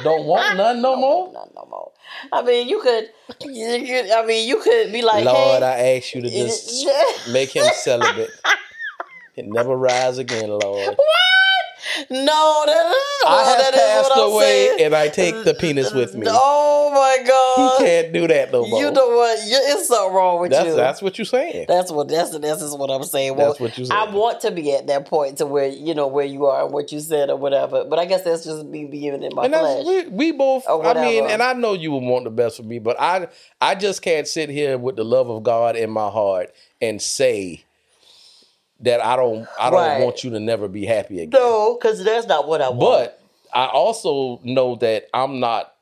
[0.02, 1.32] Don't want none no more.
[1.32, 1.92] no, no more.
[2.32, 3.10] I mean, you could,
[3.42, 4.10] you could.
[4.10, 6.88] I mean, you could be like, Lord, hey, I ask you to just
[7.30, 8.30] make him celibate
[9.36, 10.96] and never rise again, Lord.
[12.10, 16.14] No, that is, I have that passed what away and I take the penis with
[16.14, 16.26] me.
[16.28, 18.80] Oh my god, He can't do that no more.
[18.80, 19.38] You know what?
[19.46, 20.76] You, it's something wrong with that's you.
[20.76, 21.66] that's what you're saying.
[21.68, 23.36] That's what that's that's is what I'm saying.
[23.36, 23.96] Well, That's what you said.
[23.96, 26.72] I want to be at that point to where you know where you are and
[26.72, 27.84] what you said or whatever.
[27.84, 29.84] But I guess that's just me being in my and flesh.
[29.86, 32.78] we, we both I mean, and I know you would want the best for me,
[32.78, 33.28] but I
[33.60, 37.64] I just can't sit here with the love of God in my heart and say
[38.82, 40.00] that I don't I don't Right.
[40.00, 41.30] want you to never be happy again.
[41.40, 42.80] No, because that's not what I want.
[42.80, 43.20] But
[43.52, 45.74] I also know that I'm not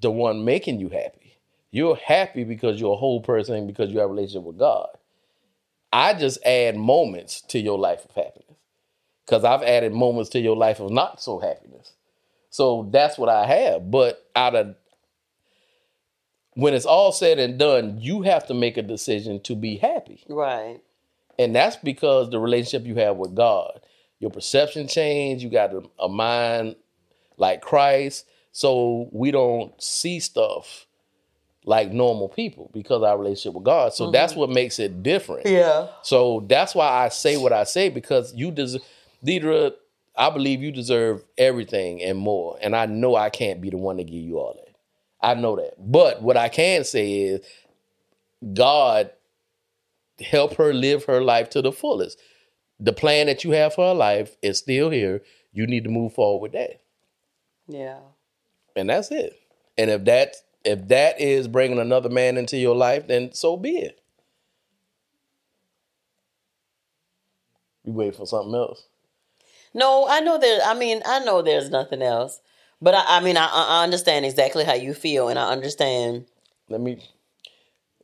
[0.00, 1.34] the one making you happy.
[1.70, 4.88] You're happy because you're a whole person because you have a relationship with God.
[5.92, 8.56] I just add moments to your life of happiness
[9.24, 11.92] because I've added moments to your life of not so happiness.
[12.50, 13.90] So that's what I have.
[13.90, 14.74] But out of
[16.54, 20.24] when it's all said and done, you have to make a decision to be happy.
[20.28, 20.80] right.
[21.38, 23.80] And that's because the relationship you have with God,
[24.18, 25.42] your perception changed.
[25.44, 26.76] You got a, a mind
[27.36, 28.26] like Christ.
[28.52, 30.86] So we don't see stuff
[31.64, 33.92] like normal people because of our relationship with God.
[33.92, 34.40] So that's mm-hmm.
[34.40, 35.46] what makes it different.
[35.46, 35.88] Yeah.
[36.02, 38.82] So that's why I say what I say because you deserve,
[39.24, 39.72] Deidre,
[40.16, 42.58] I believe you deserve everything and more.
[42.60, 44.74] And I know I can't be the one to give you all that.
[45.20, 45.74] I know that.
[45.78, 47.46] But what I can say is
[48.54, 49.10] God
[50.20, 52.18] help her live her life to the fullest.
[52.80, 55.22] The plan that you have for her life is still here.
[55.52, 56.80] You need to move forward with that.
[57.66, 57.98] Yeah.
[58.76, 59.38] And that's it.
[59.76, 63.76] And if that if that is bringing another man into your life, then so be
[63.78, 64.00] it.
[67.84, 68.86] You wait for something else.
[69.72, 70.60] No, I know there.
[70.64, 72.40] I mean, I know there's nothing else.
[72.80, 76.26] But I, I mean, I, I understand exactly how you feel, and I understand.
[76.68, 77.02] Let me.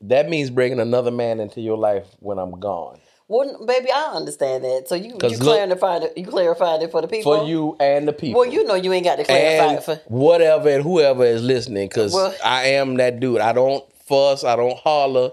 [0.09, 3.01] That means bringing another man into your life when I'm gone.
[3.27, 4.85] Well, baby, I understand that.
[4.87, 6.19] So you you look- clarified it.
[6.19, 7.39] You clarified it for the people.
[7.39, 8.41] For you and the people.
[8.41, 9.97] Well, you know you ain't got to clarify and it for.
[10.09, 13.41] whatever and whoever is listening, because Well- I am that dude.
[13.41, 14.45] I don't fuss.
[14.45, 15.33] I don't holler.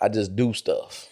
[0.00, 1.06] I just do stuff.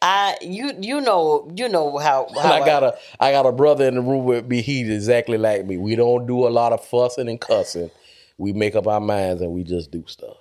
[0.00, 3.86] I you you know you know how, how I got a I got a brother
[3.86, 4.62] in the room with me.
[4.62, 5.76] He's exactly like me.
[5.76, 7.90] We don't do a lot of fussing and cussing.
[8.38, 10.36] We make up our minds and we just do stuff.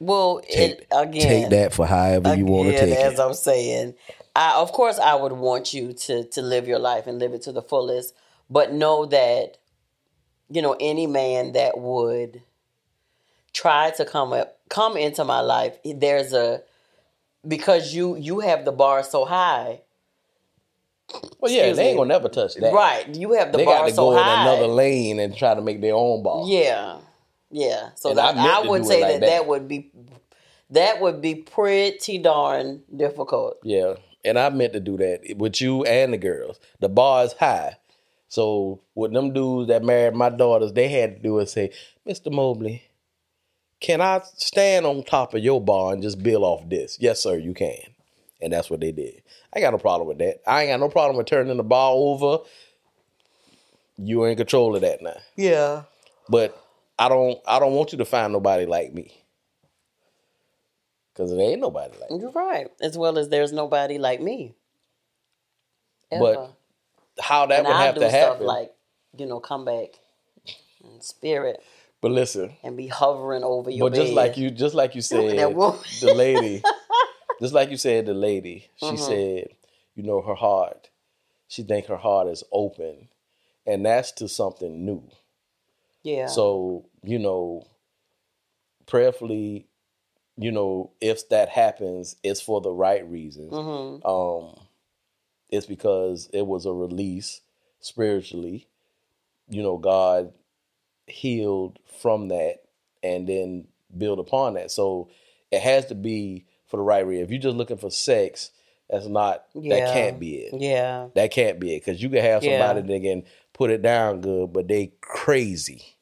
[0.00, 3.12] Well Take, it, again take that for however you want to take as it.
[3.14, 3.94] As I'm saying,
[4.36, 7.42] I, of course, I would want you to to live your life and live it
[7.42, 8.14] to the fullest.
[8.50, 9.58] But know that,
[10.48, 12.42] you know, any man that would
[13.52, 16.62] try to come up, come into my life, there's a
[17.46, 19.80] because you you have the bar so high,
[21.40, 21.98] Well, yeah, excuse they ain't me.
[21.98, 22.72] gonna never touch that.
[22.72, 23.14] right?
[23.14, 24.42] You have the They bar got to so go in high.
[24.42, 26.48] another lane and try to make their own ball.
[26.48, 26.98] Yeah,
[27.50, 27.90] yeah.
[27.96, 29.26] So And I I, would say like that, that.
[29.26, 29.90] that would be
[30.70, 33.56] that would be pretty darn difficult.
[33.62, 36.58] Yeah, and I meant to do that with you and the girls.
[36.80, 37.76] The bar is high,
[38.28, 41.70] so with them dudes that married my daughters, they had to do is say,
[42.06, 42.30] "Mr.
[42.30, 42.82] Mobley,
[43.80, 47.36] can I stand on top of your bar and just bill off this?" Yes, sir,
[47.38, 47.78] you can,
[48.42, 49.22] and that's what they did.
[49.54, 50.42] I got no problem with that.
[50.46, 52.44] I ain't got no problem with turning the bar over.
[53.96, 55.82] You in control of that now, Yeah.
[56.28, 56.56] but
[56.98, 57.38] I don't.
[57.46, 59.12] I don't want you to find nobody like me.
[61.16, 62.18] Cause there ain't nobody like me.
[62.20, 62.68] You're right.
[62.80, 64.54] As well as there's nobody like me.
[66.12, 66.22] Ever.
[66.22, 66.52] But
[67.20, 68.46] how that and would I'll have do to stuff happen.
[68.46, 68.72] like,
[69.18, 69.88] you know, come back
[70.84, 71.60] in spirit
[72.00, 74.14] but listen, and be hovering over your But just bed.
[74.14, 75.38] like you, just like you said,
[76.00, 76.62] the lady,
[77.40, 78.96] just like you said, the lady, she Mm-hmm.
[78.96, 79.48] said,
[79.96, 80.90] you know, her heart,
[81.48, 83.08] she think her heart is open,
[83.66, 85.08] and that's to something new.
[86.02, 86.26] Yeah.
[86.26, 87.66] So you know,
[88.86, 89.66] prayerfully,
[90.36, 93.52] you know, if that happens, it's for the right reasons.
[93.54, 94.54] hmm Um,
[95.50, 97.40] it's because it was a release
[97.80, 98.66] spiritually.
[99.48, 100.32] You know, God
[101.06, 102.56] healed from that
[103.02, 104.70] and then build upon that.
[104.70, 105.08] So
[105.50, 107.24] it has to be for the right reason.
[107.24, 108.50] If you're just looking for sex,
[108.90, 109.76] that's not Yeah.
[109.76, 110.60] that can't be it.
[110.60, 111.08] Yeah.
[111.14, 113.24] That can't be it because you can have somebody that can
[113.58, 115.96] put it down good, but they crazy.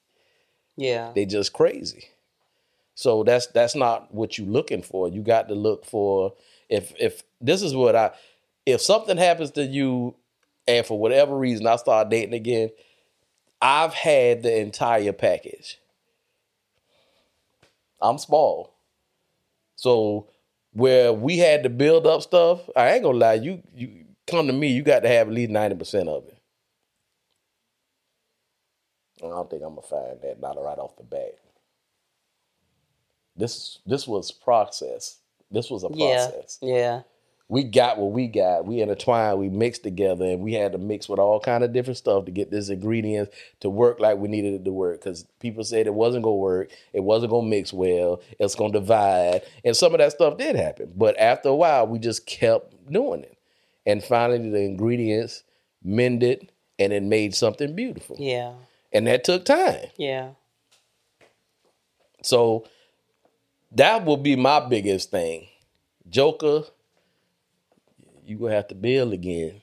[0.76, 1.12] Yeah.
[1.14, 2.10] They just crazy.
[2.94, 5.08] So that's that's not what you're looking for.
[5.08, 6.34] You got to look for
[6.68, 8.10] if if this is what I
[8.66, 10.14] if something happens to you
[10.68, 12.70] and for whatever reason I start dating again,
[13.62, 15.78] I've had the entire package.
[18.02, 18.74] I'm small.
[19.76, 20.28] So
[20.72, 24.52] where we had to build up stuff, I ain't gonna lie, you you come to
[24.52, 26.35] me, you got to have at least 90% of it.
[29.22, 31.36] I don't think I'm gonna find that not right off the bat.
[33.36, 35.18] This this was process.
[35.50, 36.26] This was a Yeah.
[36.28, 36.58] process.
[36.60, 37.02] Yeah.
[37.48, 38.66] We got what we got.
[38.66, 39.38] We intertwined.
[39.38, 42.32] We mixed together, and we had to mix with all kind of different stuff to
[42.32, 44.98] get this ingredients to work like we needed it to work.
[45.00, 46.70] Because people said it wasn't gonna work.
[46.92, 48.20] It wasn't gonna mix well.
[48.40, 50.92] It's gonna divide, and some of that stuff did happen.
[50.96, 53.38] But after a while, we just kept doing it,
[53.86, 55.44] and finally, the ingredients
[55.84, 56.50] mended,
[56.80, 58.16] and it made something beautiful.
[58.18, 58.54] Yeah.
[58.92, 59.88] And that took time.
[59.96, 60.30] Yeah.
[62.22, 62.66] So
[63.72, 65.48] that will be my biggest thing.
[66.08, 66.64] Joker,
[68.24, 69.60] you gonna have to build again.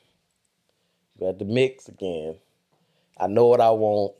[1.20, 2.36] You have to mix again.
[3.18, 4.14] I know what I want.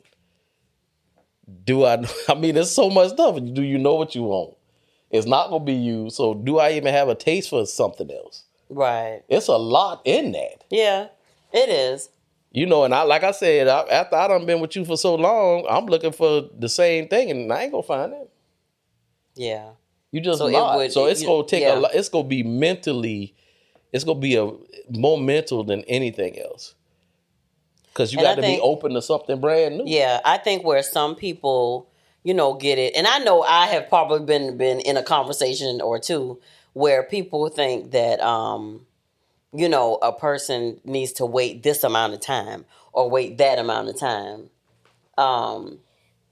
[1.66, 2.04] Do I?
[2.30, 3.36] I mean, there's so much stuff.
[3.36, 4.56] Do you know what you want?
[5.12, 6.10] It's not gonna be you.
[6.10, 8.44] So do I even have a taste for something else?
[8.70, 9.22] Right.
[9.30, 10.64] It's a lot in that.
[10.70, 11.08] Yeah.
[11.54, 12.10] It is.
[12.54, 14.96] You know, and I like I said, I, after I done been with you for
[14.96, 18.30] so long, I'm looking for the same thing, and I ain't gonna find it.
[19.36, 19.70] Yeah.
[20.12, 21.76] You just So it would- so it's you- gonna take yeah.
[21.76, 21.96] a lot.
[21.96, 23.34] It's gonna be mentally.
[23.92, 24.52] It's gonna be a
[24.90, 26.76] more mental than anything else.
[27.88, 29.84] Because you got to be open to something brand new.
[29.86, 31.90] Yeah, I think where some people,
[32.24, 35.80] you know, get it, and I know I have probably been been in a conversation
[35.82, 36.40] or two
[36.74, 38.86] where people think that, um,
[39.54, 43.90] you know, a person needs to wait this amount of time or wait that amount
[43.90, 44.50] of time.
[45.18, 45.80] Um,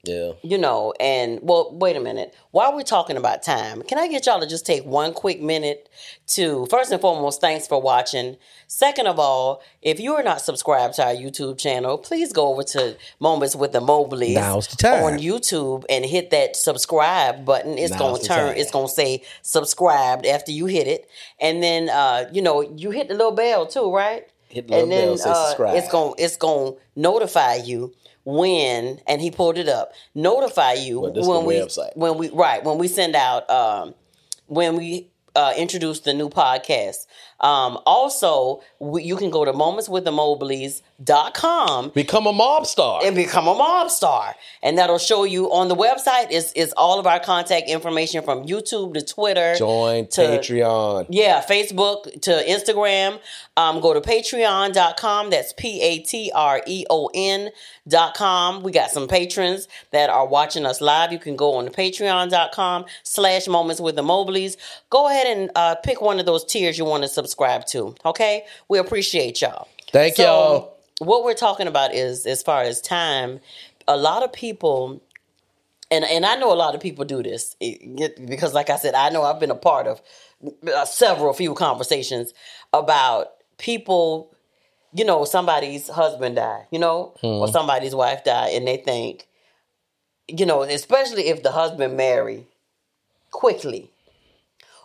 [0.04, 0.32] Yeah.
[0.42, 2.34] you know, and well, wait a minute.
[2.50, 5.90] While we're talking about time, can I get y'all to just take one quick minute
[6.28, 8.38] to first and foremost, thanks for watching.
[8.68, 12.64] Second of all, if you are not subscribed to our YouTube channel, please go over
[12.64, 15.04] to Moments with the Mobleys Now's the time.
[15.04, 17.78] on YouTube and hit that subscribe button.
[17.78, 18.58] It's Now's gonna turn.
[18.58, 21.08] It's gonna say subscribed after you hit it,
[21.40, 24.26] and then uh, you know you hit the little bell too, right?
[24.50, 25.78] Hit the little and then bell, say uh, subscribe.
[25.78, 27.94] it's gonna it's gonna notify you
[28.32, 31.96] when and he pulled it up notify you Well, when we website.
[31.96, 33.94] when we right when we send out um
[34.48, 37.06] when we uh, introduce the new podcast
[37.42, 43.02] um also we, you can go to momentswiththemobleys.com Become a mob star.
[43.04, 44.36] and become a mob star.
[44.62, 48.46] And that'll show you on the website is is all of our contact information from
[48.46, 49.56] YouTube to Twitter.
[49.56, 51.08] Join to- Patreon.
[51.10, 53.20] Yeah, Facebook to Instagram.
[53.58, 55.30] Um, go to patreon.com.
[55.32, 57.50] That's P A T R E O N
[57.88, 58.64] dot com.
[58.64, 61.12] We got some patrons that are watching us live.
[61.12, 64.56] You can go on to patreon.com slash moments with the Mobleys.
[64.90, 67.31] Go ahead and uh, pick one of those tiers you want to subscribe
[67.68, 67.96] to.
[68.06, 68.46] Okay?
[68.68, 69.68] We appreciate y'all.
[69.92, 70.78] Thank So, y'all.
[71.00, 73.40] What we're talking about is as far as time,
[73.88, 75.02] a lot of people
[75.92, 79.10] and and I know a lot of people do this because, like I said, I
[79.10, 80.02] know I've been a part of
[80.74, 82.34] uh, several few conversations
[82.74, 84.34] about people.
[84.94, 89.28] You know, somebody's husband died, you know, or somebody's wife died, and they think,
[90.28, 92.46] you know, especially if the husband married
[93.30, 93.92] quickly.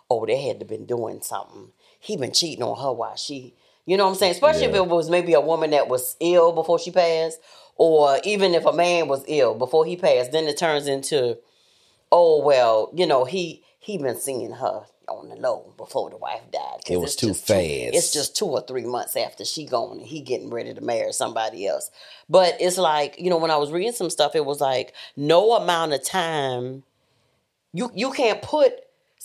[0.09, 1.71] Oh, they had to been doing something.
[2.07, 3.53] He been cheating on her while she,
[3.85, 4.31] you know what I'm saying?
[4.31, 7.39] Especially if it was maybe a woman that was ill before she passed,
[7.75, 11.37] or even if a man was ill before he passed, then it turns into,
[12.09, 16.49] oh well, you know, he he been seeing her on the low before the wife
[16.49, 16.79] died.
[16.89, 17.95] It was too fast.
[17.95, 21.11] it's just two or three months after she gone and he getting ready to marry
[21.11, 21.91] somebody else.
[22.29, 25.53] But it's like, you know, when I was reading some stuff, it was like no
[25.53, 26.83] amount of time
[27.73, 28.73] you you can't put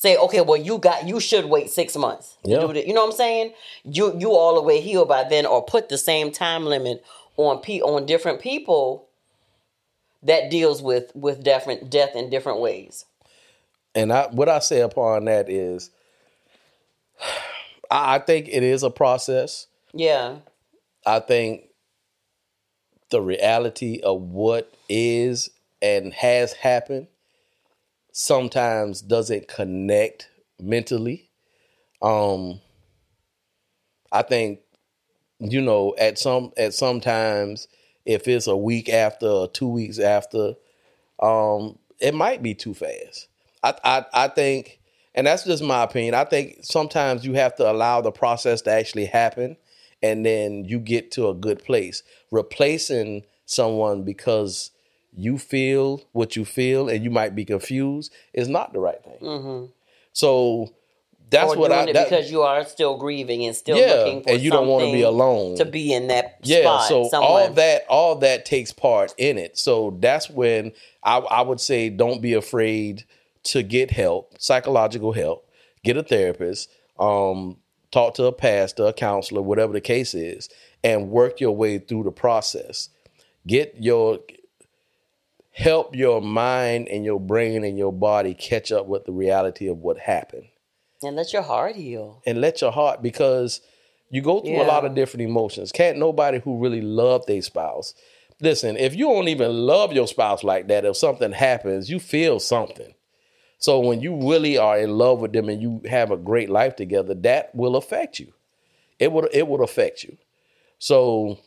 [0.03, 2.37] say, okay, well you got you should wait six months.
[2.43, 2.73] to Yeah.
[2.73, 3.53] You know what I'm saying?
[3.85, 7.05] You you all the way healed by then, or put the same time limit
[7.37, 9.09] on pe on different people
[10.25, 13.05] that deals with with different death in different ways.
[13.95, 15.91] And I, what I say upon that is,
[17.91, 19.69] I, I think it is a process.
[19.95, 20.39] Yeah.
[21.07, 21.67] I think
[23.11, 25.51] the reality of what is
[25.81, 27.07] and has happened
[28.13, 31.31] sometimes doesn't connect mentally.
[32.03, 32.61] Um
[34.11, 34.61] I think
[35.41, 37.69] you know at some at some times
[38.07, 40.55] if it's a week after or two weeks after
[41.23, 43.29] um it might be too fast.
[43.63, 44.81] I I I think
[45.15, 46.15] And that's just my opinion.
[46.15, 49.57] I think sometimes you have to allow the process to actually happen
[50.03, 52.03] and then you get to a good place.
[52.31, 54.71] Replacing someone because
[55.15, 59.71] you feel what you feel and you might be confused is not the right thing.
[60.13, 60.73] So
[61.31, 64.23] that's or what doing I that, because you are still grieving and still Yeah, looking
[64.23, 65.57] for and you don't wanna be alone.
[65.57, 66.89] to be in that yeah spot.
[66.89, 67.31] so somewhere.
[67.31, 71.89] all that all that takes part in it so that's when I, I would say
[71.89, 73.05] don't be afraid
[73.45, 75.49] to get help psychological help
[75.85, 77.57] get a therapist um
[77.91, 80.51] talk to a pastor a counselor whatever the case is
[80.85, 82.91] and work your way through the process
[83.47, 84.19] get your
[85.53, 89.79] help your mind and your brain and your body catch up with the reality of
[89.79, 90.47] what happened
[91.03, 92.23] and let your heart heal.
[92.27, 93.61] and let your heart because
[94.11, 95.73] you go through a lot of different emotions.
[95.73, 97.95] Can't nobody who really love their spouse.
[98.41, 102.39] Listen, if you don't even love your spouse like that, if something happens, you feel
[102.39, 102.95] something.
[103.59, 106.77] So when you really are in love with them and you have a great life
[106.77, 108.33] together, that will affect you.
[108.99, 110.19] It would it would affect you.
[110.79, 111.39] So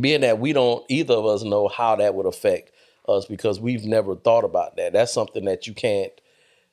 [0.00, 2.72] being that we don't either of us know how that would affect
[3.08, 4.92] us because we've never thought about that.
[4.92, 6.12] That's something that you can't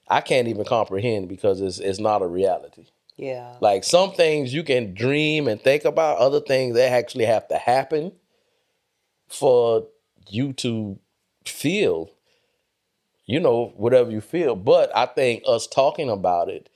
[0.07, 2.86] I can't even comprehend because it's it's not a reality.
[3.15, 3.55] Yeah.
[3.61, 7.57] Like some things you can dream and think about, other things that actually have to
[7.57, 8.11] happen
[9.28, 9.88] for
[10.28, 10.99] you to
[11.45, 12.09] feel,
[13.26, 14.55] you know, whatever you feel.
[14.55, 16.69] But I think us talking about it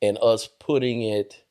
[0.00, 1.42] and us putting it,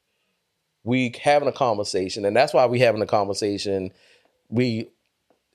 [0.84, 3.92] we having a conversation, and that's why we having a conversation.
[4.50, 4.90] We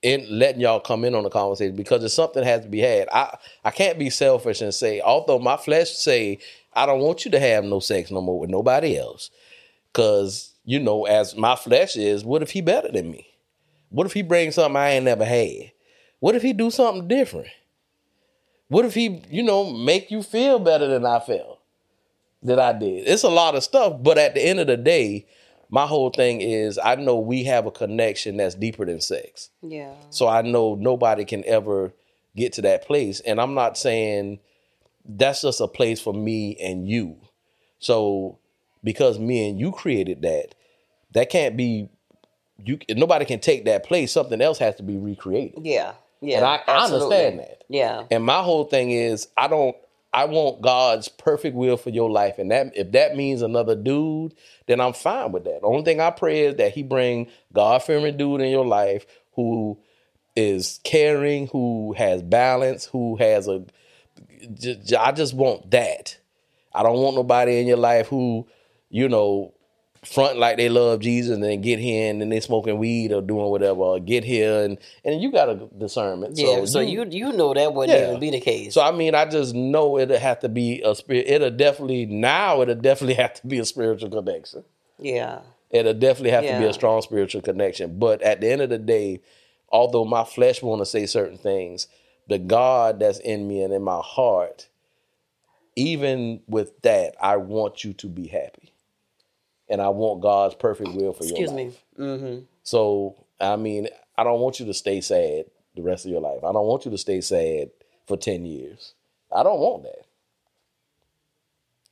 [0.04, 3.08] in letting y'all come in on the conversation because if something has to be had.
[3.10, 6.38] I I can't be selfish and say, although my flesh say
[6.74, 9.30] I don't want you to have no sex no more with nobody else,
[9.90, 13.28] because you know, as my flesh is, what if he better than me?
[13.88, 15.72] What if he brings something I ain't never had?
[16.20, 17.48] What if he do something different?
[18.68, 21.60] What if he, you know, make you feel better than I felt
[22.42, 23.06] that I did?
[23.06, 25.26] It's a lot of stuff, but at the end of the day,
[25.70, 29.50] my whole thing is I know we have a connection that's deeper than sex.
[29.62, 29.92] Yeah.
[30.10, 31.92] So I know nobody can ever
[32.36, 33.20] get to that place.
[33.20, 34.40] And I'm not saying
[35.04, 37.16] that's just a place for me and you.
[37.78, 38.38] So
[38.82, 40.54] because me and you created that,
[41.12, 41.88] that can't be
[42.64, 44.12] you nobody can take that place.
[44.12, 45.64] Something else has to be recreated.
[45.64, 45.94] Yeah.
[46.20, 46.38] Yeah.
[46.38, 47.64] And I, I understand that.
[47.68, 48.04] Yeah.
[48.10, 49.76] And my whole thing is I don't
[50.14, 52.38] I want God's perfect will for your life.
[52.38, 54.34] And that if that means another dude,
[54.66, 55.62] then I'm fine with that.
[55.62, 59.06] The only thing I pray is that he bring God fearing dude in your life
[59.32, 59.80] who
[60.36, 63.64] is caring, who has balance, who has a
[64.98, 66.18] I just want that.
[66.72, 68.46] I don't want nobody in your life who,
[68.90, 69.53] you know,
[70.04, 73.20] front like they love Jesus and then get here and then they smoking weed or
[73.20, 76.36] doing whatever, or get here and and you got a discernment.
[76.36, 76.64] Yeah.
[76.66, 78.08] So, you, you know that wouldn't Yeah.
[78.08, 78.74] even be the case.
[78.74, 81.26] so I mean, I just know it'll have to be a spirit.
[81.28, 82.62] It'll definitely now.
[82.62, 84.64] It'll definitely have to be a spiritual connection.
[84.98, 85.40] yeah.
[85.70, 87.98] It'll definitely have to be a strong spiritual connection.
[87.98, 89.22] But at the end of the day,
[89.70, 91.88] although my flesh want to say certain things,
[92.28, 94.68] the God that's in me and in my heart,
[95.76, 98.63] even with that, I want you to be happy,
[99.74, 101.64] and I want God's perfect will for Excuse your me.
[101.64, 101.84] life.
[101.98, 102.44] Mm-hmm.
[102.62, 106.44] So I mean, I don't want you to stay sad the rest of your life.
[106.44, 107.70] I don't want you to stay sad
[108.06, 108.94] for 10 years.
[109.34, 110.06] I don't want that.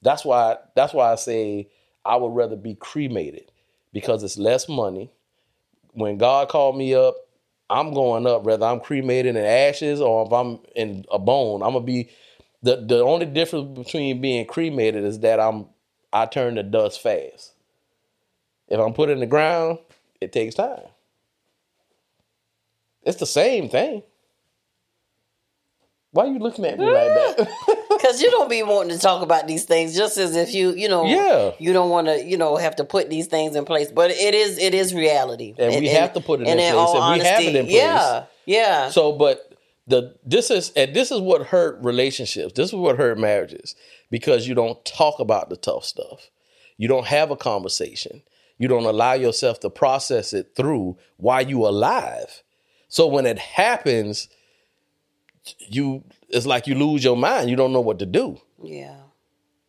[0.01, 1.68] That's why that's why I say
[2.05, 3.51] I would rather be cremated
[3.93, 5.11] because it's less money.
[5.95, 7.16] When God called me up,
[7.68, 11.62] I'm going up whether I'm cremated in ashes or if I'm in a bone.
[11.62, 12.11] I'm gonna be
[12.62, 15.66] the the only difference between being cremated is that I'm
[16.12, 17.51] I turn to dust fast.
[18.72, 19.80] If I'm put in the ground,
[20.18, 20.80] it takes time.
[23.02, 24.02] It's the same thing.
[26.12, 27.38] Why are you looking at me like that?
[27.38, 27.76] Mm.
[28.02, 30.88] Because you don't be wanting to talk about these things just as if you, you
[30.88, 31.52] know, Yeah.
[31.60, 33.92] you don't want to, you know, have to put these things in place.
[33.92, 37.20] But it is, it is reality, And we have to put it in place, and
[37.20, 37.76] we have it in place.
[37.76, 39.56] Yeah, yeah, so, but
[39.86, 42.54] the this is and this is what hurt relationships.
[42.54, 43.76] This is what hurt marriages
[44.10, 46.30] because you don't talk about the tough stuff.
[46.78, 48.22] You don't have a conversation.
[48.62, 52.44] You don't allow yourself to process it through while you alive.
[52.86, 54.28] So when it happens,
[55.58, 57.50] you it's like you lose your mind.
[57.50, 58.40] You don't know what to do.
[58.62, 58.98] yeah,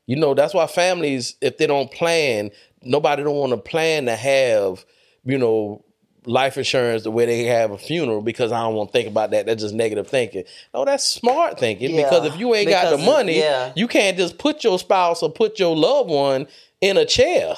[0.05, 2.51] You know, that's why families, if they don't plan,
[2.83, 4.85] nobody don't want to plan to have,
[5.25, 5.83] you know,
[6.25, 9.31] life insurance the way they have a funeral because I don't want to think about
[9.31, 9.47] that.
[9.47, 10.43] That's just negative thinking.
[10.71, 13.73] No, that's smart thinking Yeah, because if you ain't got the money, yeah.
[13.75, 16.45] you can't just put your spouse or put your loved one
[16.79, 17.55] in a chair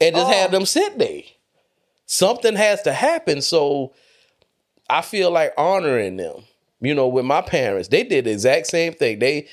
[0.00, 0.32] and just Oh.
[0.32, 1.22] have them sit there.
[2.06, 3.42] Something has to happen.
[3.42, 3.92] So
[4.88, 6.44] I feel like honoring them.
[6.80, 9.18] You know, with my parents, they did the exact same thing.
[9.18, 9.46] They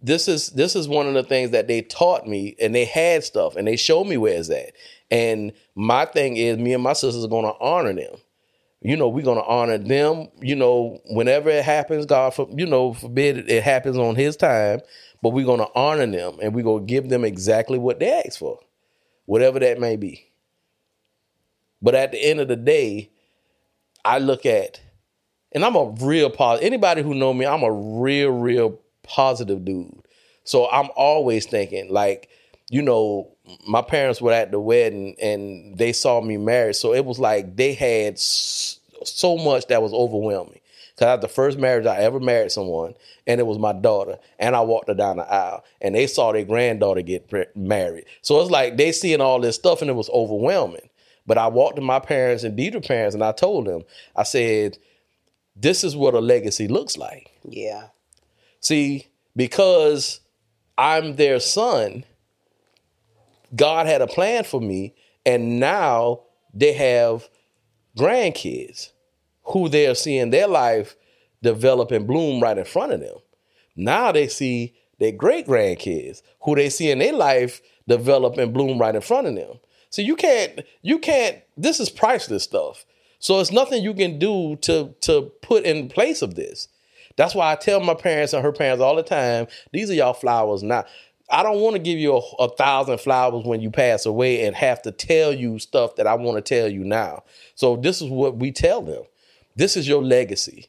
[0.00, 3.24] this is this is one of the things that they taught me and they had
[3.24, 4.72] stuff and they showed me where it's at.
[5.10, 8.16] And my thing is me and my sisters are gonna honor them.
[8.80, 12.92] You know, we're gonna honor them, you know, whenever it happens, God for you know,
[12.92, 14.80] forbid it happens on his time,
[15.22, 18.58] but we're gonna honor them and we're gonna give them exactly what they asked for,
[19.28, 20.26] whatever that may be.
[21.82, 23.10] But at the end of the day,
[24.02, 24.80] I look at,
[25.52, 26.66] and I'm a real positive.
[26.66, 30.00] Anybody who know me, I'm a real, real positive dude.
[30.44, 32.30] So I'm always thinking, like,
[32.70, 36.76] you know, my parents were at the wedding and they saw me married.
[36.76, 40.60] So it was like they had so much that was overwhelming.
[40.98, 42.94] Cause I was the first marriage I ever married someone,
[43.24, 46.32] and it was my daughter, and I walked her down the aisle, and they saw
[46.32, 48.06] their granddaughter get pre- married.
[48.22, 50.88] So it's like they seeing all this stuff, and it was overwhelming.
[51.24, 53.82] But I walked to my parents and Deidre parents, and I told them,
[54.16, 54.78] I said,
[55.54, 57.88] "This is what a legacy looks like." Yeah.
[58.58, 60.18] See, because
[60.76, 62.04] I'm their son,
[63.54, 64.94] God had a plan for me,
[65.24, 66.22] and now
[66.52, 67.28] they have
[67.96, 68.90] grandkids
[69.48, 70.96] who they are seeing their life
[71.42, 73.16] develop and bloom right in front of them.
[73.76, 78.78] Now they see their great grandkids who they see in their life develop and bloom
[78.78, 79.58] right in front of them.
[79.90, 82.84] So you can't, you can't, this is priceless stuff.
[83.20, 86.68] So it's nothing you can do to to put in place of this.
[87.16, 90.12] That's why I tell my parents and her parents all the time, these are y'all
[90.12, 90.84] flowers now.
[91.30, 94.56] I don't want to give you a, a, thousand flowers when you pass away and
[94.56, 97.24] have to tell you stuff that I want to tell you now.
[97.54, 99.02] So this is what we tell them.
[99.58, 100.66] This is your legacy.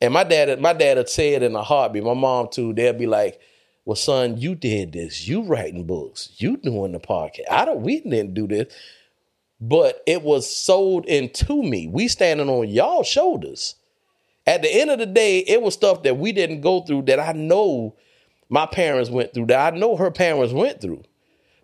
[0.00, 2.02] And my dad, my dad would say it in a heartbeat.
[2.02, 2.72] My mom too.
[2.72, 3.38] They'll be like,
[3.84, 5.28] "Well, son, you did this.
[5.28, 6.30] You writing books.
[6.38, 7.50] You doing the podcast.
[7.50, 7.82] I don't.
[7.82, 8.72] We didn't do this,
[9.60, 11.88] but it was sold into me.
[11.88, 13.74] We standing on y'all shoulders.
[14.46, 17.20] At the end of the day, it was stuff that we didn't go through that
[17.20, 17.96] I know
[18.48, 21.02] my parents went through, that I know her parents went through.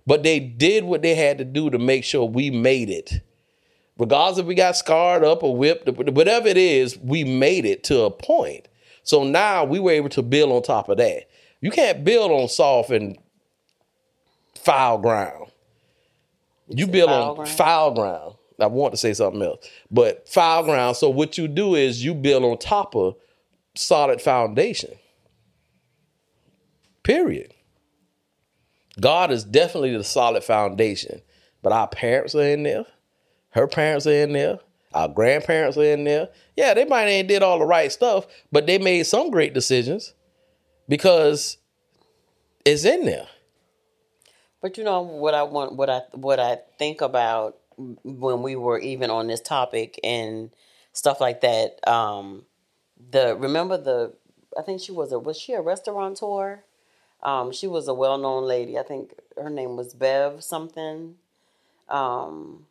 [0.07, 3.23] But they did what they had to do to make sure we made it.
[3.99, 8.03] Regardless if we got scarred up or whipped, whatever it is, we made it to
[8.03, 8.69] a point.
[9.03, 11.29] So now we were able to build on top of that.
[11.61, 13.19] You can't build on soft and
[14.55, 15.51] foul ground.
[16.69, 17.51] You, build on ground?
[17.51, 18.35] foul ground.
[18.59, 20.97] I want to say something else, but foul ground.
[20.97, 23.17] So what you do is you build on top of
[23.75, 24.95] solid foundation.
[27.03, 27.53] Period.
[29.01, 31.23] God is definitely the solid foundation,
[31.63, 32.85] but our parents are in there,
[33.53, 34.59] her parents are in there,
[34.95, 36.29] our grandparents are in there.
[36.57, 40.15] Yeah, they might ain't did all the right stuff, but they made some great decisions
[40.89, 41.57] because
[42.65, 43.27] it's in there.
[44.61, 48.79] But you know what I want, what I what I think about when we were
[48.79, 50.51] even on this topic and
[50.93, 51.87] stuff like that.
[51.89, 52.45] Um,
[53.11, 54.15] the remember the
[54.57, 56.65] I think she was a was she a restaurateur?
[57.23, 58.79] Um, she was a well known lady.
[58.79, 61.17] I think her name was Bev something.
[61.89, 62.67] Um,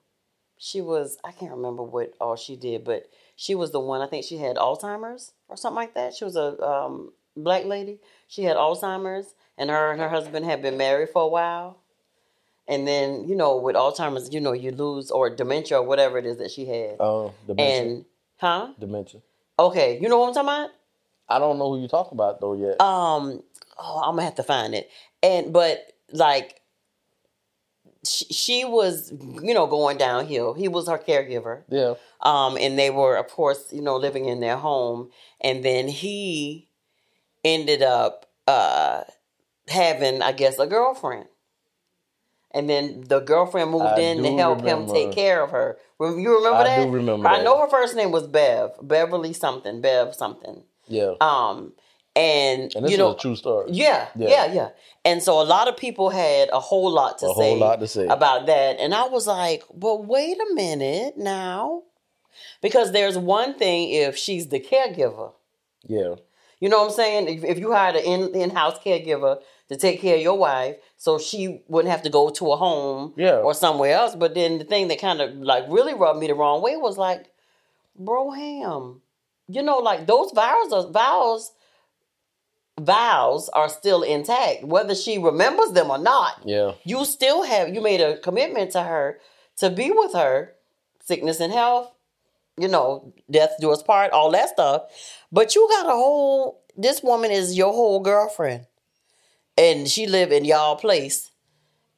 [0.63, 4.01] she was I can't remember what all she did, but she was the one.
[4.01, 6.13] I think she had Alzheimer's or something like that.
[6.13, 7.99] She was a um, black lady.
[8.27, 11.79] She had Alzheimer's, and her and her husband had been married for a while.
[12.67, 16.27] And then, you know, with Alzheimer's, you know, you lose or dementia or whatever it
[16.27, 16.97] is that she had.
[16.99, 17.81] Oh, dementia.
[17.81, 18.05] And
[18.37, 18.73] huh?
[18.79, 19.21] Dementia.
[19.57, 20.69] Okay, you know what I'm talking about?
[21.27, 22.79] I don't know who you talking about though yet.
[22.79, 23.41] Um,
[23.79, 24.91] oh, I'm gonna have to find it.
[25.23, 25.79] And but
[26.11, 26.60] like,
[28.05, 30.53] she, she was, you know, going downhill.
[30.53, 31.63] He was her caregiver.
[31.69, 31.95] Yeah.
[32.21, 35.09] Um, and they were, of course, you know, living in their home.
[35.39, 36.67] And then he
[37.43, 39.03] ended up uh
[39.67, 41.27] having, I guess, a girlfriend
[42.53, 44.93] and then the girlfriend moved I in to help remember.
[44.93, 45.77] him take care of her.
[45.99, 46.79] You remember I that?
[46.79, 47.27] I do remember.
[47.27, 50.63] I know her first name was Bev, Beverly something, Bev something.
[50.87, 51.13] Yeah.
[51.21, 51.73] Um,
[52.15, 53.71] and, and you know, a true story.
[53.71, 54.69] Yeah, yeah, yeah, yeah,
[55.05, 57.79] And so a lot of people had a whole lot to a say, whole lot
[57.79, 61.83] to say about that, and I was like, "Well, wait a minute now,"
[62.61, 65.33] because there's one thing if she's the caregiver.
[65.83, 66.15] Yeah.
[66.59, 67.27] You know what I'm saying?
[67.27, 70.75] If, if you hired an in in house caregiver to take care of your wife,
[70.97, 73.37] so she wouldn't have to go to a home yeah.
[73.37, 74.15] or somewhere else.
[74.15, 76.97] But then the thing that kind of like really rubbed me the wrong way was
[76.97, 77.31] like,
[77.95, 79.01] bro, ham,
[79.47, 81.51] you know, like those vows are vows.
[82.79, 86.41] Vows are still intact, whether she remembers them or not.
[86.45, 89.19] Yeah, you still have you made a commitment to her
[89.57, 90.55] to be with her,
[91.03, 91.93] sickness and health,
[92.57, 94.83] you know, death do us part, all that stuff.
[95.31, 96.63] But you got a whole.
[96.77, 98.65] This woman is your whole girlfriend
[99.57, 101.31] and she lived in y'all place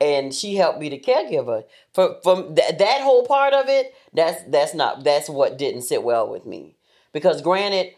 [0.02, 1.64] and she helped be the caregiver
[1.94, 6.04] for from th- that whole part of it that's that's not that's what didn't sit
[6.04, 6.76] well with me
[7.12, 7.94] because granted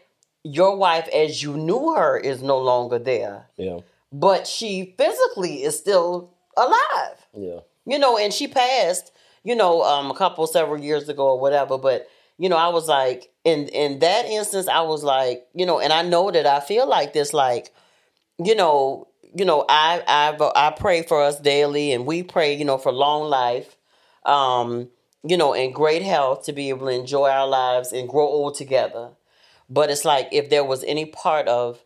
[0.54, 3.78] your wife as you knew her is no longer there yeah
[4.12, 7.26] but she physically is still alive.
[7.36, 7.60] Yeah.
[7.84, 9.12] You know, and she passed,
[9.44, 11.78] you know, um, a couple several years ago or whatever.
[11.78, 15.80] But you know, I was like, in in that instance, I was like, you know,
[15.80, 17.72] and I know that I feel like this, like,
[18.44, 22.64] you know, you know, I I I pray for us daily, and we pray, you
[22.64, 23.76] know, for long life,
[24.26, 24.88] um,
[25.22, 28.54] you know, and great health to be able to enjoy our lives and grow old
[28.54, 29.10] together.
[29.68, 31.82] But it's like if there was any part of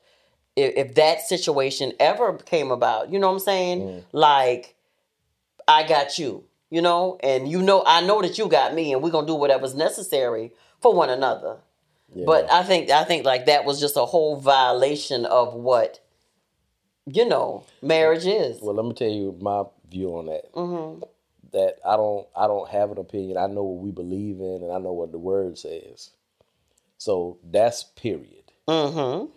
[0.56, 3.80] if, if that situation ever came about, you know what I'm saying?
[3.80, 4.04] Mm.
[4.12, 4.74] Like,
[5.66, 9.02] I got you, you know, and you know, I know that you got me, and
[9.02, 11.56] we're gonna do whatever's necessary for one another.
[12.14, 12.24] Yeah.
[12.26, 16.00] But I think I think like that was just a whole violation of what
[17.06, 18.60] you know marriage is.
[18.60, 20.52] Well, let me tell you my view on that.
[20.52, 21.04] Mm-hmm.
[21.52, 23.36] That I don't I don't have an opinion.
[23.36, 26.10] I know what we believe in, and I know what the word says.
[27.00, 28.52] So that's period.
[28.68, 29.32] Mm-hmm.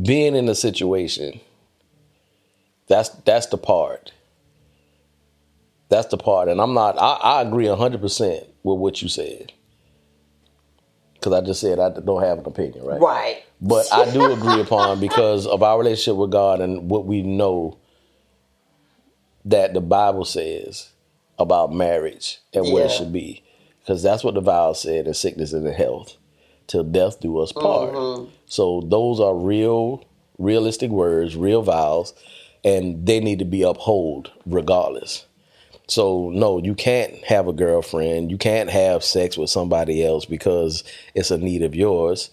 [0.00, 1.40] Being in a situation,
[2.86, 4.12] that's that's the part.
[5.88, 6.96] That's the part, and I'm not.
[6.96, 9.52] I, I agree hundred percent with what you said.
[11.14, 13.00] Because I just said I don't have an opinion, right?
[13.00, 13.42] Right.
[13.60, 17.78] But I do agree upon because of our relationship with God and what we know
[19.44, 20.92] that the Bible says
[21.38, 23.42] about marriage and what it should be.
[23.80, 26.16] Because that's what the vow said in sickness and in health.
[26.68, 27.92] Till death do us part.
[27.92, 28.30] Mm-hmm.
[28.46, 30.04] So those are real,
[30.38, 32.14] realistic words, real vows,
[32.64, 35.26] and they need to be upheld regardless.
[35.88, 38.30] So no, you can't have a girlfriend.
[38.30, 42.30] You can't have sex with somebody else because it's a need of yours.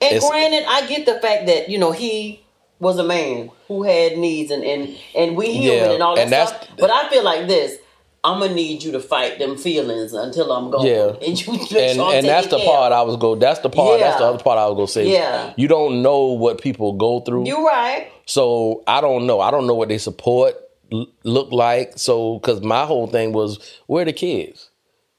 [0.00, 2.40] And It's- granted, I get the fact that you know he
[2.78, 6.32] was a man who had needs, and and and we human Yeah, and all that
[6.32, 6.68] and stuff.
[6.78, 7.78] But I feel like this.
[8.22, 10.86] I'm gonna need you to fight them feelings until I'm gone.
[10.86, 11.12] Yeah.
[11.26, 12.92] and you and sure and that's the care part.
[12.92, 13.34] I was go.
[13.34, 14.00] That's the part.
[14.00, 15.10] That's the other part I was gonna say.
[15.12, 15.54] Yeah.
[15.56, 18.08] you don't know what people go through, You right.
[18.26, 19.40] so I don't know.
[19.40, 20.54] I don't know what they support
[20.92, 21.92] l- look like.
[21.96, 24.68] So because my whole thing was where the kids,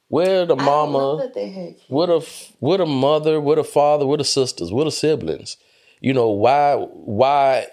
[0.10, 1.84] where the mama, that they had kids.
[1.88, 5.58] where the f- where the mother, where the father, where the sisters, where the siblings.
[6.02, 6.76] You know why?
[6.76, 7.68] Why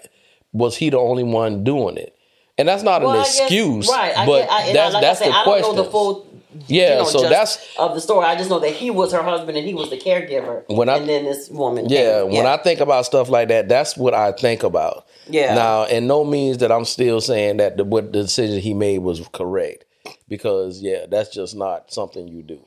[0.53, 2.15] was he the only one doing it?
[2.59, 4.15] And that's not Well, an guess- excuse, right?
[4.15, 5.63] I but I, that's like that's I said, the I question.
[5.63, 6.25] don't know the full.
[6.67, 8.25] Yeah, you know, so that's of the story.
[8.25, 10.63] I just know that he was her husband and he was the caregiver.
[10.67, 11.87] When I- and then this woman.
[11.89, 12.31] Yeah, came.
[12.33, 15.05] when I think about stuff like that, that's what I think about.
[15.27, 15.53] Yeah.
[15.55, 18.99] Now, in no means that I'm still saying that the what the decision he made
[18.99, 19.85] was correct,
[20.27, 22.59] because yeah, that's just not something you do.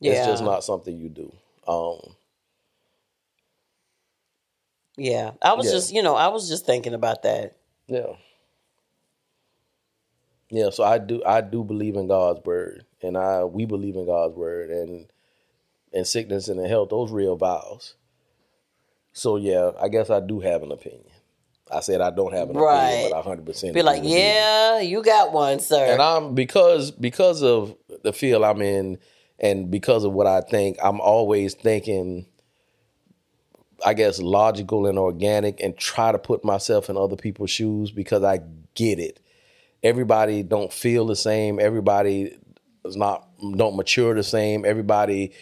[0.00, 1.32] yeah, It's just not something you do.
[1.66, 2.14] Um,
[4.96, 5.72] Yeah, I was Yeah.
[5.72, 7.56] just you know I was just thinking about that.
[7.88, 8.12] yeah,
[10.52, 10.70] yeah.
[10.70, 14.36] So I do, I do believe in God's word, and I we believe in God's
[14.36, 15.06] word, and
[15.92, 17.94] and sickness and in health, those real vows.
[19.12, 21.04] So yeah, I guess I do have an opinion.
[21.70, 22.84] I said I don't have an Right.
[22.84, 25.86] opinion, but I hundred percent Be like, yeah, you got one, sir.
[25.92, 27.74] and I'm because because of
[28.04, 28.98] the field I'm in
[29.38, 32.26] and because of what I think, I'm always thinking
[33.84, 38.22] I guess logical and organic and try to put myself in other people's shoes because
[38.22, 38.40] I
[38.74, 39.18] get it.
[39.82, 42.36] Everybody don't feel the same, everybody
[42.84, 45.32] is not don't mature the same, everybody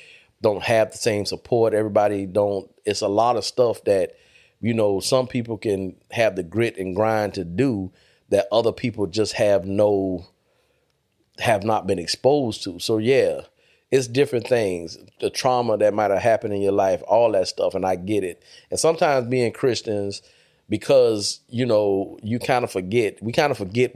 [0.43, 4.13] don't have the same support, everybody don't it's a lot of stuff that
[4.61, 7.93] you know some people can have the grit and grind to do
[8.31, 10.27] that other people just have no
[11.41, 12.79] have not been exposed to.
[12.79, 13.43] So yeah,
[13.91, 14.97] it's different things.
[15.21, 18.25] The trauma that might have happened in your life, all that stuff, and I get
[18.25, 18.43] it.
[18.71, 20.23] And sometimes being Christians,
[20.71, 23.93] because you know you kind of forget, we kind of forget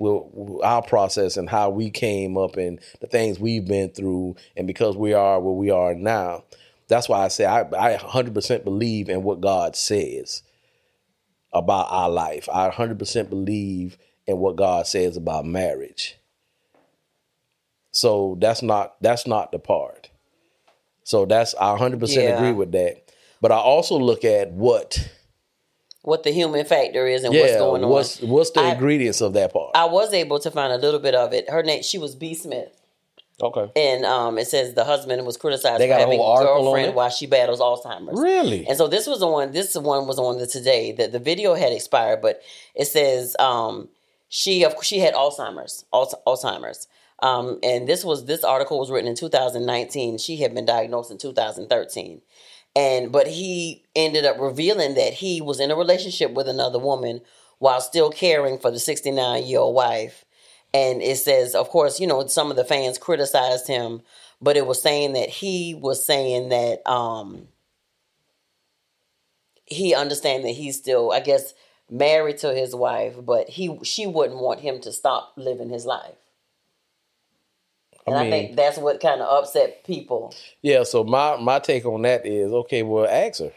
[0.63, 4.97] our process and how we came up and the things we've been through, and because
[4.97, 6.45] we are where we are now.
[6.89, 10.43] That's why I say I, I 100% believe in what God says
[11.53, 12.47] about our life.
[12.53, 13.97] I 100% believe
[14.27, 16.19] in what God says about marriage.
[17.93, 20.11] So that's not that's not the part.
[21.05, 22.37] So that's I 100% Yeah.
[22.37, 23.11] agree with that.
[23.41, 25.09] But I also look at what
[26.05, 27.91] what the human factor is and yeah, what's going on.
[27.91, 29.73] what's what's the I- ingredients of that part?
[29.75, 31.49] I was able to find a little bit of it.
[31.51, 32.35] Her name, she was B.
[32.35, 32.71] Smith.
[33.43, 33.71] okay.
[33.75, 37.27] And um, it says the husband was criticized They for having a girlfriend while she
[37.27, 38.21] battles Alzheimer's.
[38.21, 38.67] Really?
[38.69, 39.53] And so this was the one.
[39.53, 40.93] This one was on the today.
[40.93, 42.41] that the video had expired, but
[42.75, 43.89] it says um,
[44.29, 45.85] she of she had Alzheimer's.
[45.93, 46.87] Al- Alzheimer's.
[47.23, 50.19] Um, and this was this article was written in 2019.
[50.19, 52.21] She had been diagnosed in 2013.
[52.77, 57.21] And but he ended up revealing that he was in a relationship with another woman
[57.59, 60.25] while still caring for the 69 year old wife.
[60.73, 64.03] And it says, of course, you know, some of the fans criticized him,
[64.41, 67.49] but it was saying that he was saying that um
[69.67, 71.55] he understand that he's still, I guess,
[71.91, 76.17] married to his wife, but he she wouldn't want him to stop living his life.
[78.07, 80.35] And I, mean- think that's what kind of upset people.
[80.63, 82.83] Yeah, so my my take on that is okay.
[82.83, 83.53] Well, ask her.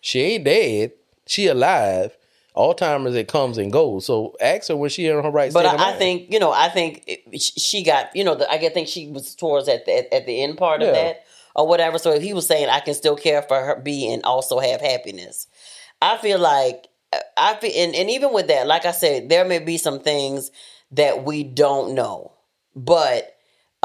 [0.00, 0.92] She ain't dead.
[1.26, 2.16] She alive.
[2.56, 4.06] Alzheimer's it comes and goes.
[4.06, 6.68] So ask her when she in her right But I, I think you know, I
[6.70, 10.12] think it, she got you know, the, I think she was towards at the at,
[10.12, 11.24] at the end part of that
[11.54, 11.98] or whatever.
[11.98, 14.80] So if he was saying I can still care for her, be and also have
[14.80, 15.46] happiness,
[16.00, 19.44] I feel like uh, I feel and, and even with that, like I said, there
[19.44, 20.50] may be some things
[20.92, 22.32] that we don't know,
[22.74, 23.35] but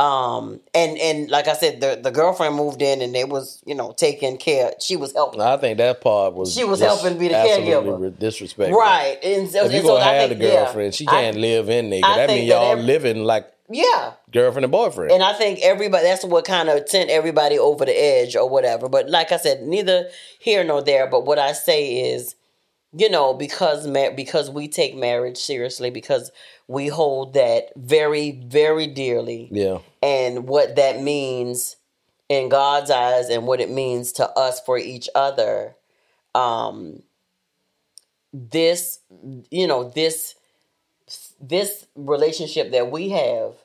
[0.02, 3.76] um and and like I said, the the girlfriend moved in and they was you
[3.76, 4.74] know taking care.
[4.80, 5.42] She was helping.
[5.42, 8.00] I think that part was She was helping be the caregiver.
[8.02, 8.78] re- disrespectful.
[8.80, 11.06] Right, and so, If you and so gonna I have think, the yeah, girlfriend, she
[11.06, 12.02] can't live in there.
[12.02, 15.12] That think mean y'all every- living like yeah, girlfriend and boyfriend.
[15.14, 18.90] And I think everybody that's what kind of sent everybody over the edge or whatever.
[18.90, 21.08] But like I said, neither here nor there.
[21.08, 22.36] But what I say is,
[22.94, 26.32] you know, because ma- because we take marriage seriously, because
[26.68, 31.78] we hold that very very dearly, yeah, and what that means
[32.30, 35.76] in God's eyes, and what it means to us for each other.
[36.36, 37.04] Um,
[38.34, 39.00] this,
[39.50, 40.36] you know, this
[41.40, 43.56] this relationship that we have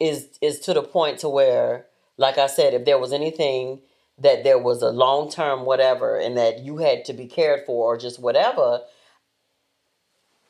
[0.00, 1.86] is is to the point to where
[2.16, 3.80] like i said if there was anything
[4.18, 7.94] that there was a long term whatever and that you had to be cared for
[7.94, 8.80] or just whatever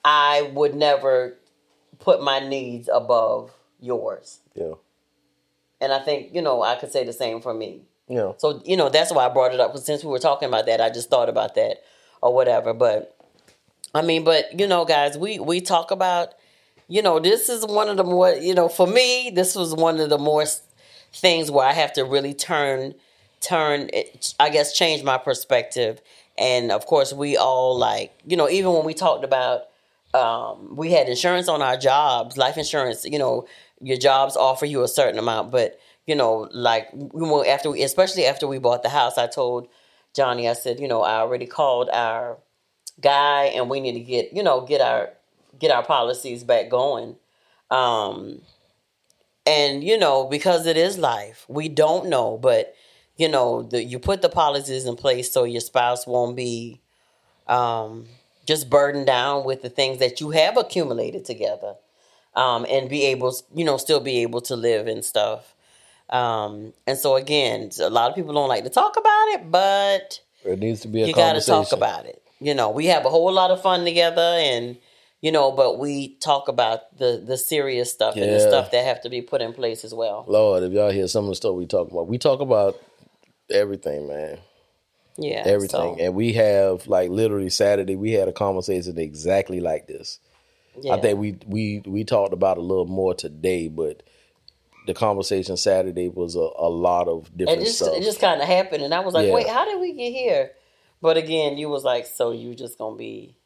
[0.05, 1.35] i would never
[1.99, 4.75] put my needs above yours yeah,
[5.81, 7.83] and i think you know i could say the same for me
[8.13, 8.33] yeah.
[8.37, 10.67] so you know that's why I brought it up because since we were talking about
[10.67, 11.83] that, I just thought about that
[12.21, 12.75] or whatever.
[12.75, 13.17] But
[13.95, 16.35] I mean, but you know, guys, we we talk about
[16.89, 19.99] you know this is one of the more you know for me this was one
[19.99, 20.45] of the more
[21.13, 22.95] things where I have to really turn
[23.43, 26.01] turn it, I guess change my perspective.
[26.39, 29.65] And of course, we all like you know even when we talked about
[30.15, 33.05] um, we had insurance on our jobs, life insurance.
[33.05, 33.47] You know,
[33.81, 37.83] your jobs offer you a certain amount, but you know, like we went after, we,
[37.83, 39.69] especially after we bought the house, I told
[40.15, 42.39] Johnny, I said, you know, I already called our
[43.01, 45.11] guy, and we need to get, you know, get our
[45.59, 47.17] get our policies back going.
[47.71, 48.43] Um,
[49.47, 52.75] and you know, because it is life, we don't know, but
[53.17, 56.81] you know, the, you put the policies in place so your spouse won't be
[57.47, 58.07] um,
[58.47, 61.75] just burdened down with the things that you have accumulated together,
[62.35, 65.55] um, and be able, you know, still be able to live and stuff.
[66.11, 70.21] Um, and so again, a lot of people don't like to talk about it, but
[70.45, 72.23] It needs to be a you got to talk about it.
[72.41, 74.77] You know, we have a whole lot of fun together, and
[75.21, 79.01] you know, but we talk about the the serious stuff and the stuff that have
[79.03, 80.25] to be put in place as well.
[80.27, 82.79] Lord, if y'all hear some of the stuff we talk about, we talk about
[83.53, 84.39] everything, man.
[85.19, 85.97] Yeah, Everything.
[85.99, 90.19] so, And we have like literally Saturday, we had a conversation exactly like this.
[90.81, 90.95] yeah.
[90.95, 94.03] I think we we we talked about a little more today, but
[94.87, 97.95] the conversation Saturday was a, a lot of different it just stuff.
[97.95, 99.35] it just kind of happened, and I was like, Yeah.
[99.35, 100.53] wait, how did we get here?
[101.03, 103.37] But again, you was like, so you just gonna be,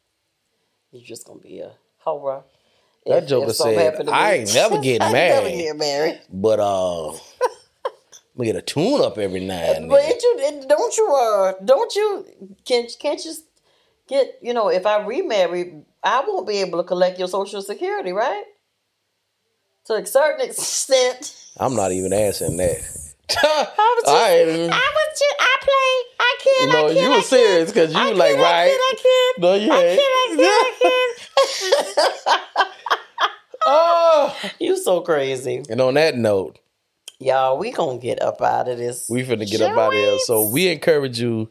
[0.92, 2.44] you just gonna be a horror.
[3.06, 6.20] That if- joker if said, "I me." ain't never getting I never married." get married.
[6.32, 7.12] but uh
[8.36, 9.78] we get a tune up every night.
[9.88, 10.10] But then.
[10.12, 12.26] it, you it, don't you uh don't you
[12.64, 13.32] can can't you
[14.08, 18.12] get you know if I remarry I won't be able to collect your social security
[18.12, 18.44] right
[19.86, 21.34] to a certain extent.
[21.58, 22.76] I'm not even answering that.
[23.38, 27.10] I was just, I I, was just I play I can't No, I can't you
[27.10, 28.68] were serious because you I like can't, I right.
[28.68, 29.38] can't, I can't.
[29.40, 30.00] No, you I ain't.
[30.00, 32.42] can't, I can't, I can't.
[33.68, 34.36] Oh.
[34.60, 36.60] You so crazy, And on that note,
[37.18, 37.58] y'all.
[37.58, 39.08] We gonna get up out of this.
[39.08, 40.18] we finna get up out of here.
[40.20, 41.50] So we encourage you,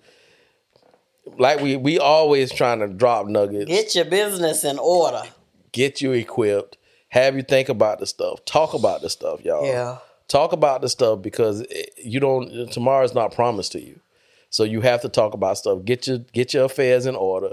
[1.38, 5.24] like we we always trying to drop nuggets, get, your business in order.
[5.72, 6.78] Get you equipped,
[7.10, 9.66] have you think about the stuff, talk about the stuff, y'all.
[9.66, 9.98] Yeah.
[10.28, 12.72] Talk about the stuff because it- you don't.
[12.72, 14.00] Tomorrow's not promised to you,
[14.50, 15.84] so you have to talk about stuff.
[15.86, 17.52] Get your get your affairs in order.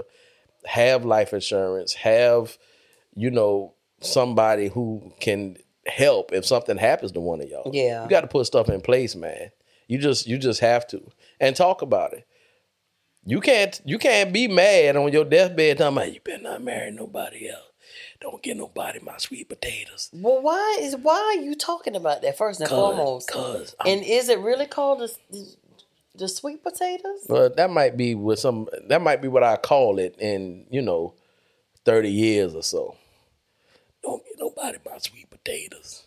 [0.65, 1.93] Have life insurance.
[1.93, 2.57] Have
[3.15, 7.69] you know somebody who can help if something happens to one of y'all.
[7.73, 8.03] Yeah.
[8.03, 9.51] you got to put stuff in place, man.
[9.87, 11.01] You just you just have to
[11.39, 12.25] and talk about it.
[13.25, 16.91] You can't you can't be mad on your deathbed talking about you better not marry
[16.91, 17.67] nobody else.
[18.21, 20.09] Don't get nobody my sweet potatoes.
[20.13, 23.29] Well, why is why are you talking about that first and Cause- foremost?
[23.29, 25.55] cause I'm- and is it really called the,
[26.15, 27.25] the sweet potatoes?
[27.27, 28.67] Well, that might be with some.
[28.87, 31.13] That might be what I call it in you know,
[31.85, 32.95] thirty years or so.
[34.01, 36.03] Don't get nobody my sweet potatoes.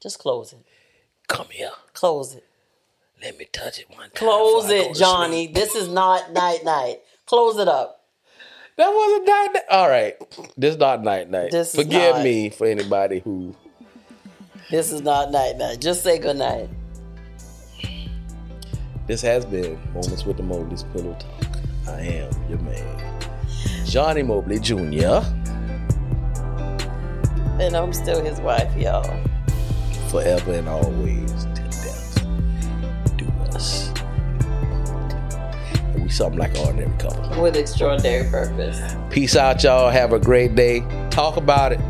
[0.00, 0.60] Just close it.
[1.28, 2.44] Come here, Close it.
[3.22, 4.10] Let me touch it one time.
[4.14, 5.44] Close before I go it, Johnny.
[5.46, 5.54] sleep.
[5.54, 7.00] This is not night night.
[7.26, 8.04] Close it up.
[8.76, 9.62] That wasn't night night.
[9.70, 10.14] All right.
[10.58, 11.50] This is not night night.
[11.52, 12.24] This Forgive not.
[12.24, 13.54] me for anybody who
[14.70, 15.80] This is not night night.
[15.80, 16.68] Just say good night.
[19.06, 21.58] this has been Moments with the Mobleys Pillow Talk.
[21.88, 23.20] I am your man.
[23.86, 25.20] Johnny Mobley Jr.
[27.60, 29.18] And I'm still his wife, y'all.
[30.08, 32.26] Forever and always till death
[33.16, 33.92] do us.
[35.94, 37.42] And we something like an ordinary couple.
[37.42, 38.80] With extraordinary purpose.
[39.10, 39.90] Peace out, y'all.
[39.90, 40.80] Have a great day.
[41.10, 41.80] Talk about it.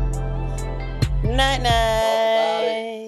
[1.23, 3.04] Night night.